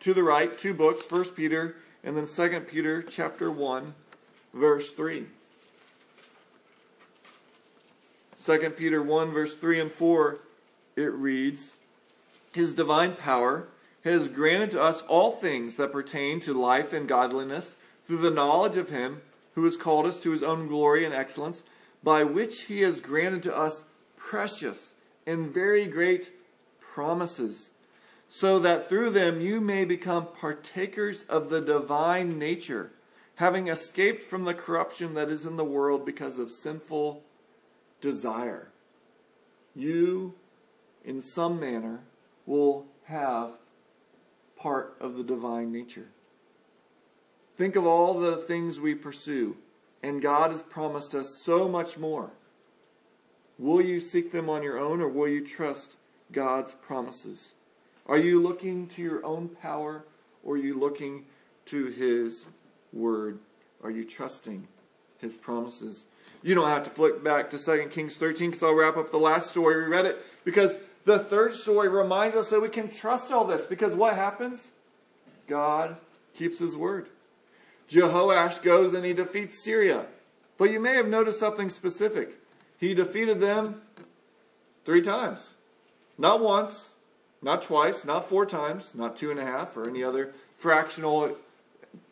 to 0.01 0.15
the 0.15 0.23
right, 0.23 0.59
two 0.59 0.73
books, 0.73 1.05
First 1.05 1.37
Peter 1.37 1.77
and 2.03 2.17
then 2.17 2.25
Second 2.25 2.63
Peter 2.63 3.03
chapter 3.03 3.51
1 3.51 3.93
verse 4.53 4.91
3. 4.91 5.27
2 8.43 8.71
Peter 8.71 9.03
1 9.03 9.33
verse 9.33 9.57
3 9.57 9.81
and 9.81 9.93
4 9.93 10.39
it 10.97 11.13
reads 11.13 11.75
His 12.55 12.73
divine 12.73 13.15
power 13.15 13.69
has 14.05 14.29
granted 14.29 14.71
to 14.71 14.83
us 14.83 15.03
all 15.03 15.33
things 15.33 15.77
that 15.77 15.93
pertain 15.93 16.41
to 16.41 16.55
life 16.55 16.93
and 16.93 17.09
godliness 17.09 17.77
through 18.05 18.19
the 18.19 18.31
knowledge 18.31 18.77
of 18.77 18.89
him 18.89 19.21
who 19.55 19.65
has 19.65 19.77
called 19.77 20.07
us 20.07 20.21
to 20.21 20.31
his 20.31 20.43
own 20.43 20.69
glory 20.69 21.05
and 21.05 21.13
excellence 21.13 21.63
by 22.03 22.25
which 22.25 22.63
he 22.63 22.81
has 22.83 23.01
granted 23.01 23.43
to 23.43 23.57
us 23.57 23.85
precious 24.17 24.95
and 25.27 25.53
very 25.53 25.85
great 25.85 26.33
promises 26.81 27.71
so 28.29 28.59
that 28.59 28.89
through 28.89 29.11
them 29.11 29.41
you 29.41 29.61
may 29.61 29.85
become 29.85 30.27
partakers 30.27 31.25
of 31.25 31.49
the 31.49 31.61
divine 31.61 32.39
nature, 32.39 32.93
having 33.39 33.69
escaped 33.69 34.21
from 34.21 34.45
the 34.45 34.53
corruption 34.53 35.15
that 35.15 35.29
is 35.29 35.47
in 35.47 35.57
the 35.57 35.65
world 35.65 36.05
because 36.05 36.41
of 36.41 36.51
sinful 36.51 37.23
desire. 38.01 38.69
You, 39.77 40.35
in 41.05 41.21
some 41.21 41.61
manner, 41.61 42.01
will 42.47 42.87
have 43.05 43.53
part 44.57 44.97
of 45.01 45.17
the 45.17 45.23
divine 45.23 45.71
nature. 45.71 46.09
Think 47.57 47.77
of 47.77 47.87
all 47.87 48.19
the 48.19 48.39
things 48.39 48.81
we 48.81 48.97
pursue, 48.97 49.57
and 50.03 50.21
God 50.21 50.51
has 50.51 50.63
promised 50.63 51.15
us 51.15 51.33
so 51.33 51.69
much 51.69 51.97
more. 51.97 52.33
Will 53.57 53.81
you 53.81 54.01
seek 54.01 54.33
them 54.33 54.51
on 54.51 54.65
your 54.65 54.81
own, 54.81 55.01
or 55.01 55.09
will 55.09 55.29
you 55.29 55.47
trust 55.47 55.95
God's 56.33 56.75
promises? 56.75 57.55
Are 58.05 58.19
you 58.19 58.41
looking 58.41 58.89
to 58.89 59.03
your 59.03 59.25
own 59.25 59.49
power 59.49 60.05
or 60.43 60.55
are 60.55 60.59
you 60.59 60.77
looking 60.77 61.27
to 61.67 61.87
His 61.87 62.47
Word? 62.93 63.39
Are 63.83 63.91
you 63.91 64.05
trusting 64.05 64.67
His 65.19 65.37
promises? 65.37 66.07
You 66.43 66.55
don't 66.55 66.69
have 66.69 66.85
to 66.85 66.91
flip 66.91 67.23
back 67.23 67.51
to 67.51 67.59
2 67.59 67.89
Kings 67.91 68.15
13 68.15 68.51
because 68.51 68.63
I'll 68.63 68.75
wrap 68.75 68.97
up 68.97 69.11
the 69.11 69.19
last 69.19 69.51
story. 69.51 69.83
We 69.83 69.89
read 69.89 70.07
it 70.07 70.25
because 70.45 70.79
the 71.05 71.19
third 71.19 71.55
story 71.55 71.89
reminds 71.89 72.37
us 72.37 72.49
that 72.51 72.61
we 72.61 72.69
can 72.69 72.89
trust 72.89 73.33
all 73.33 73.45
this 73.45 73.65
because 73.65 73.95
what 73.95 74.15
happens? 74.15 74.71
God 75.47 75.97
keeps 76.35 76.59
His 76.59 76.77
Word. 76.77 77.09
Jehoash 77.89 78.63
goes 78.63 78.93
and 78.93 79.05
he 79.05 79.15
defeats 79.15 79.65
Syria. 79.65 80.07
But 80.57 80.71
you 80.71 80.81
may 80.81 80.95
have 80.95 81.09
noticed 81.09 81.41
something 81.41 81.71
specific. 81.71 82.39
He 82.79 82.95
defeated 82.95 83.41
them 83.41 83.83
three 84.85 85.03
times. 85.03 85.55
Not 86.19 86.41
once, 86.41 86.95
not 87.41 87.63
twice, 87.63 88.05
not 88.05 88.29
four 88.29 88.45
times, 88.45 88.95
not 88.95 89.17
two 89.17 89.31
and 89.31 89.39
a 89.41 89.45
half, 89.45 89.77
or 89.77 89.89
any 89.89 90.03
other 90.03 90.33
fractional 90.59 91.37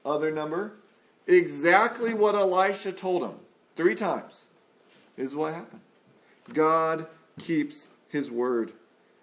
other 0.06 0.30
number. 0.30 0.72
Exactly 1.26 2.14
what 2.14 2.34
Elisha 2.34 2.92
told 2.92 3.22
him 3.22 3.34
three 3.74 3.94
times 3.94 4.44
is 5.16 5.34
what 5.34 5.54
happened. 5.54 5.80
God 6.52 7.06
keeps 7.38 7.88
his 8.08 8.30
word. 8.30 8.72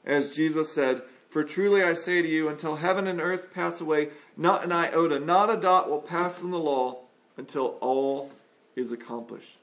As 0.06 0.36
Jesus 0.36 0.72
said, 0.72 1.02
For 1.30 1.44
truly 1.44 1.82
I 1.82 1.94
say 1.94 2.22
to 2.22 2.28
you, 2.28 2.50
until 2.50 2.76
heaven 2.76 3.08
and 3.08 3.22
earth 3.22 3.54
pass 3.54 3.80
away, 3.80 4.10
not 4.36 4.64
an 4.64 4.72
iota, 4.72 5.20
not 5.20 5.50
a 5.50 5.58
dot 5.58 5.90
will 5.90 6.02
pass 6.02 6.36
from 6.36 6.52
the 6.52 6.60
law 6.60 7.00
until 7.38 7.78
all 7.80 8.32
is 8.76 8.92
accomplished. 8.92 9.58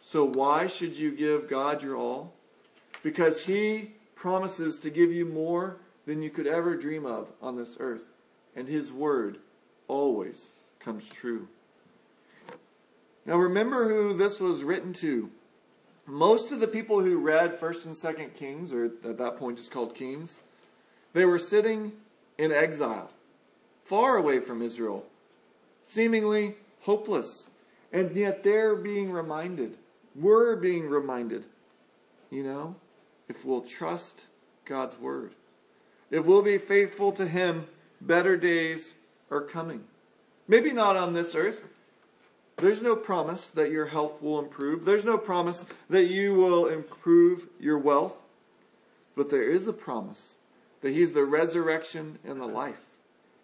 So 0.00 0.24
why 0.24 0.66
should 0.66 0.96
you 0.98 1.10
give 1.12 1.48
God 1.48 1.82
your 1.82 1.96
all? 1.96 2.34
Because 3.02 3.44
he 3.44 3.92
promises 4.14 4.78
to 4.80 4.90
give 4.90 5.12
you 5.12 5.24
more 5.24 5.78
than 6.06 6.22
you 6.22 6.30
could 6.30 6.46
ever 6.46 6.76
dream 6.76 7.06
of 7.06 7.30
on 7.42 7.56
this 7.56 7.76
earth. 7.80 8.12
And 8.56 8.68
His 8.68 8.92
Word 8.92 9.38
always 9.88 10.50
comes 10.80 11.08
true. 11.08 11.48
Now 13.26 13.36
remember 13.36 13.88
who 13.88 14.14
this 14.14 14.40
was 14.40 14.62
written 14.62 14.92
to. 14.94 15.30
Most 16.06 16.52
of 16.52 16.60
the 16.60 16.68
people 16.68 17.00
who 17.00 17.18
read 17.18 17.58
1st 17.58 17.86
and 17.86 17.94
2nd 17.94 18.34
Kings, 18.34 18.72
or 18.72 18.84
at 18.84 19.16
that 19.16 19.38
point 19.38 19.56
just 19.56 19.70
called 19.70 19.94
Kings, 19.94 20.40
they 21.14 21.24
were 21.24 21.38
sitting 21.38 21.92
in 22.36 22.52
exile, 22.52 23.10
far 23.82 24.16
away 24.16 24.40
from 24.40 24.60
Israel, 24.60 25.06
seemingly 25.82 26.56
hopeless. 26.82 27.48
And 27.92 28.14
yet 28.14 28.42
they're 28.42 28.76
being 28.76 29.12
reminded, 29.12 29.78
we're 30.14 30.56
being 30.56 30.88
reminded, 30.88 31.44
you 32.30 32.42
know, 32.42 32.76
if 33.28 33.44
we'll 33.44 33.62
trust 33.62 34.26
God's 34.64 34.98
word. 34.98 35.34
If 36.10 36.26
we'll 36.26 36.42
be 36.42 36.58
faithful 36.58 37.12
to 37.12 37.26
Him, 37.26 37.66
better 38.00 38.36
days 38.36 38.92
are 39.34 39.42
coming. 39.42 39.84
Maybe 40.46 40.72
not 40.72 40.96
on 40.96 41.12
this 41.12 41.34
earth. 41.34 41.64
There's 42.56 42.82
no 42.82 42.94
promise 42.94 43.48
that 43.48 43.72
your 43.72 43.86
health 43.86 44.22
will 44.22 44.38
improve. 44.38 44.84
There's 44.84 45.04
no 45.04 45.18
promise 45.18 45.64
that 45.90 46.04
you 46.04 46.34
will 46.34 46.66
improve 46.66 47.48
your 47.58 47.78
wealth. 47.78 48.16
But 49.16 49.30
there 49.30 49.42
is 49.42 49.66
a 49.66 49.72
promise 49.72 50.34
that 50.80 50.92
He's 50.92 51.12
the 51.12 51.24
resurrection 51.24 52.18
and 52.24 52.40
the 52.40 52.46
life. 52.46 52.86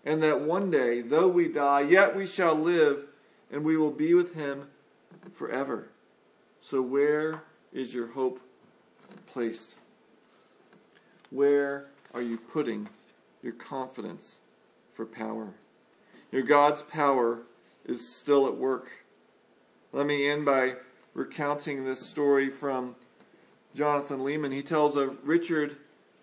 And 0.05 0.22
that 0.22 0.41
one 0.41 0.70
day, 0.70 1.01
though 1.01 1.28
we 1.28 1.49
die, 1.49 1.82
yet 1.82 2.16
we 2.16 2.26
shall 2.26 2.55
live 2.55 3.05
and 3.51 3.64
we 3.64 3.76
will 3.76 3.91
be 3.91 4.14
with 4.14 4.34
Him 4.34 4.68
forever. 5.32 5.88
So, 6.61 6.80
where 6.80 7.43
is 7.72 7.93
your 7.93 8.07
hope 8.07 8.41
placed? 9.26 9.76
Where 11.30 11.86
are 12.14 12.22
you 12.22 12.38
putting 12.38 12.88
your 13.43 13.53
confidence 13.55 14.38
for 14.93 15.05
power? 15.05 15.49
Your 16.33 16.43
God's 16.43 16.83
power 16.83 17.43
is 17.85 18.07
still 18.07 18.47
at 18.47 18.57
work. 18.57 18.91
Let 19.93 20.07
me 20.07 20.28
end 20.28 20.45
by 20.45 20.76
recounting 21.14 21.85
this 21.85 22.01
story 22.01 22.49
from 22.51 22.95
Jonathan 23.74 24.20
Leeman. 24.20 24.53
He 24.53 24.62
tells 24.62 24.97
of 24.97 25.16
Richard 25.26 25.76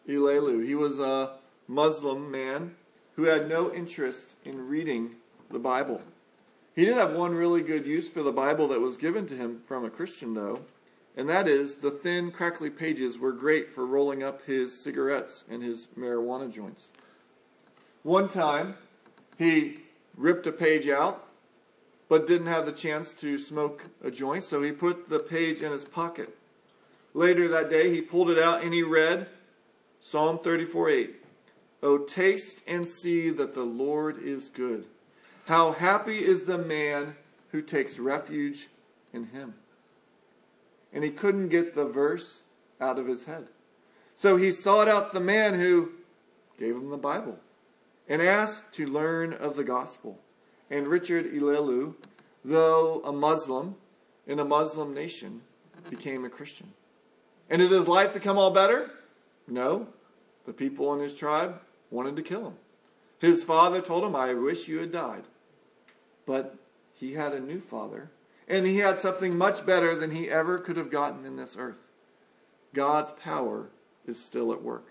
Ilelu. 0.08 0.66
He 0.66 0.76
was 0.76 1.00
a 1.00 1.38
Muslim 1.68 2.32
man 2.32 2.76
who 3.16 3.24
had 3.24 3.50
no 3.50 3.74
interest 3.74 4.36
in 4.46 4.68
reading 4.68 5.16
the 5.50 5.60
Bible. 5.60 6.02
He 6.76 6.86
did 6.86 6.96
have 6.96 7.14
one 7.14 7.34
really 7.34 7.62
good 7.62 7.86
use 7.86 8.08
for 8.08 8.22
the 8.22 8.32
Bible 8.32 8.68
that 8.70 8.80
was 8.80 8.98
given 8.98 9.28
to 9.28 9.36
him 9.36 9.62
from 9.66 9.84
a 9.84 9.90
Christian, 9.90 10.34
though 10.34 10.62
and 11.18 11.28
that 11.28 11.48
is 11.48 11.76
the 11.76 11.90
thin, 11.90 12.30
crackly 12.30 12.70
pages 12.70 13.18
were 13.18 13.32
great 13.32 13.74
for 13.74 13.88
rolling 13.88 14.22
up 14.22 14.46
his 14.46 14.80
cigarettes 14.80 15.44
and 15.50 15.64
his 15.64 15.88
marijuana 15.98 16.50
joints. 16.50 16.92
One 18.04 18.30
time, 18.30 18.76
he 19.40 19.80
ripped 20.18 20.48
a 20.48 20.52
page 20.52 20.90
out, 20.90 21.28
but 22.10 22.28
didn't 22.28 22.48
have 22.48 22.66
the 22.66 22.72
chance 22.72 23.14
to 23.14 23.38
smoke 23.38 23.86
a 24.04 24.12
joint, 24.12 24.44
so 24.44 24.62
he 24.62 24.72
put 24.72 25.10
the 25.10 25.20
page 25.20 25.62
in 25.62 25.72
his 25.72 25.86
pocket. 25.86 26.36
Later 27.14 27.48
that 27.48 27.70
day, 27.70 27.94
he 27.94 28.02
pulled 28.02 28.30
it 28.30 28.40
out 28.40 28.64
and 28.64 28.74
he 28.74 28.84
read 28.84 29.28
Psalm 30.02 30.40
34 30.40 30.90
8. 30.90 31.16
Oh, 31.84 32.00
taste 32.00 32.62
and 32.68 32.88
see 32.88 33.30
that 33.30 33.54
the 33.54 33.64
Lord 33.64 34.18
is 34.18 34.50
good. 34.50 34.86
How 35.46 35.72
happy 35.72 36.18
is 36.18 36.44
the 36.44 36.58
man 36.58 37.16
who 37.52 37.62
takes 37.62 38.00
refuge 38.00 38.68
in 39.14 39.26
him. 39.28 39.54
and 40.94 41.04
he 41.04 41.10
couldn't 41.12 41.50
get 41.50 41.76
the 41.76 41.86
verse 41.86 42.42
out 42.80 42.98
of 42.98 43.08
his 43.08 43.26
head. 43.26 43.48
So 44.16 44.36
he 44.38 44.52
sought 44.52 44.88
out 44.88 45.14
the 45.14 45.20
man 45.20 45.54
who 45.54 45.92
gave 46.58 46.76
him 46.76 46.90
the 46.90 46.98
Bible 46.98 47.38
and 48.08 48.22
asked 48.22 48.72
to 48.74 48.86
learn 48.86 49.34
of 49.34 49.56
the 49.56 49.64
gospel. 49.64 50.20
And 50.70 50.88
Richard 50.88 51.32
Ilelu, 51.34 51.96
though 52.44 53.02
a 53.04 53.12
Muslim 53.12 53.76
in 54.26 54.40
a 54.40 54.46
Muslim 54.46 54.94
nation, 54.94 55.42
became 55.90 56.26
a 56.26 56.30
Christian. 56.30 56.72
And 57.50 57.62
did 57.62 57.72
his 57.72 57.88
life 57.88 58.14
become 58.14 58.38
all 58.38 58.52
better? 58.52 58.92
No. 59.48 59.88
The 60.46 60.54
people 60.54 60.94
in 60.94 61.00
his 61.00 61.14
tribe 61.14 61.60
wanted 61.92 62.16
to 62.18 62.22
kill 62.22 62.48
him. 62.48 62.54
His 63.20 63.44
father 63.44 63.82
told 63.82 64.04
him, 64.04 64.16
I 64.16 64.34
wish 64.34 64.68
you 64.68 64.80
had 64.80 64.92
died. 64.92 65.24
But 66.26 66.56
he 66.94 67.14
had 67.14 67.34
a 67.34 67.40
new 67.40 67.60
father, 67.60 68.10
and 68.48 68.66
he 68.66 68.78
had 68.78 69.00
something 69.00 69.38
much 69.38 69.66
better 69.66 69.96
than 69.96 70.12
he 70.12 70.30
ever 70.30 70.60
could 70.60 70.78
have 70.78 70.92
gotten 70.92 71.26
in 71.26 71.36
this 71.36 71.56
earth. 71.58 71.88
God's 72.74 73.12
power 73.12 73.70
is 74.06 74.22
still 74.22 74.52
at 74.52 74.62
work. 74.62 74.88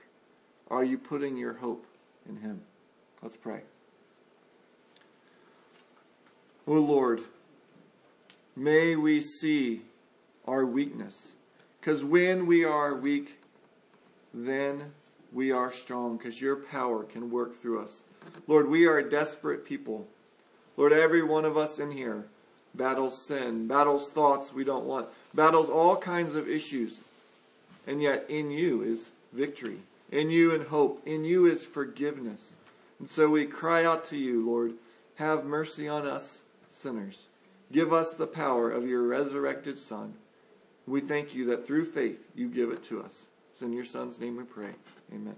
Are 0.68 0.84
you 0.84 0.98
putting 0.98 1.36
your 1.36 1.54
hope 1.54 1.86
in 2.28 2.38
him? 2.38 2.62
Let's 3.22 3.36
pray. 3.36 3.62
O 6.68 6.76
oh 6.76 6.80
Lord, 6.80 7.22
may 8.56 8.96
we 8.96 9.20
see 9.20 9.82
our 10.46 10.64
weakness. 10.64 11.32
Because 11.80 12.04
when 12.04 12.46
we 12.46 12.64
are 12.64 12.94
weak, 12.94 13.38
then 14.34 14.92
we 15.32 15.52
are 15.52 15.70
strong, 15.70 16.16
because 16.16 16.40
your 16.40 16.56
power 16.56 17.04
can 17.04 17.30
work 17.30 17.54
through 17.54 17.80
us. 17.80 18.02
Lord, 18.48 18.68
we 18.68 18.86
are 18.86 18.98
a 18.98 19.08
desperate 19.08 19.64
people. 19.64 20.08
Lord, 20.76 20.92
every 20.92 21.22
one 21.22 21.44
of 21.44 21.56
us 21.56 21.78
in 21.78 21.92
here 21.92 22.26
battles 22.74 23.24
sin, 23.24 23.68
battles 23.68 24.10
thoughts 24.10 24.52
we 24.52 24.64
don't 24.64 24.84
want, 24.84 25.08
battles 25.32 25.70
all 25.70 25.96
kinds 25.96 26.34
of 26.34 26.48
issues. 26.48 27.02
And 27.86 28.02
yet, 28.02 28.26
in 28.28 28.50
you 28.50 28.82
is 28.82 29.10
victory. 29.32 29.78
In 30.10 30.30
you 30.30 30.52
and 30.52 30.66
hope. 30.66 31.06
In 31.06 31.24
you 31.24 31.46
is 31.46 31.64
forgiveness. 31.64 32.55
And 32.99 33.09
so 33.09 33.28
we 33.28 33.47
cry 33.47 33.84
out 33.84 34.05
to 34.07 34.16
you, 34.16 34.47
Lord, 34.47 34.74
have 35.16 35.44
mercy 35.44 35.88
on 35.88 36.07
us 36.07 36.42
sinners. 36.68 37.26
Give 37.72 37.92
us 37.92 38.12
the 38.12 38.26
power 38.26 38.70
of 38.70 38.86
your 38.86 39.03
resurrected 39.03 39.78
Son. 39.78 40.14
We 40.86 41.01
thank 41.01 41.34
you 41.34 41.47
that 41.47 41.66
through 41.66 41.86
faith 41.86 42.28
you 42.34 42.49
give 42.49 42.70
it 42.70 42.84
to 42.84 43.03
us. 43.03 43.26
It's 43.51 43.62
in 43.62 43.72
your 43.72 43.84
Son's 43.84 44.20
name 44.20 44.36
we 44.36 44.44
pray. 44.44 44.74
Amen. 45.12 45.36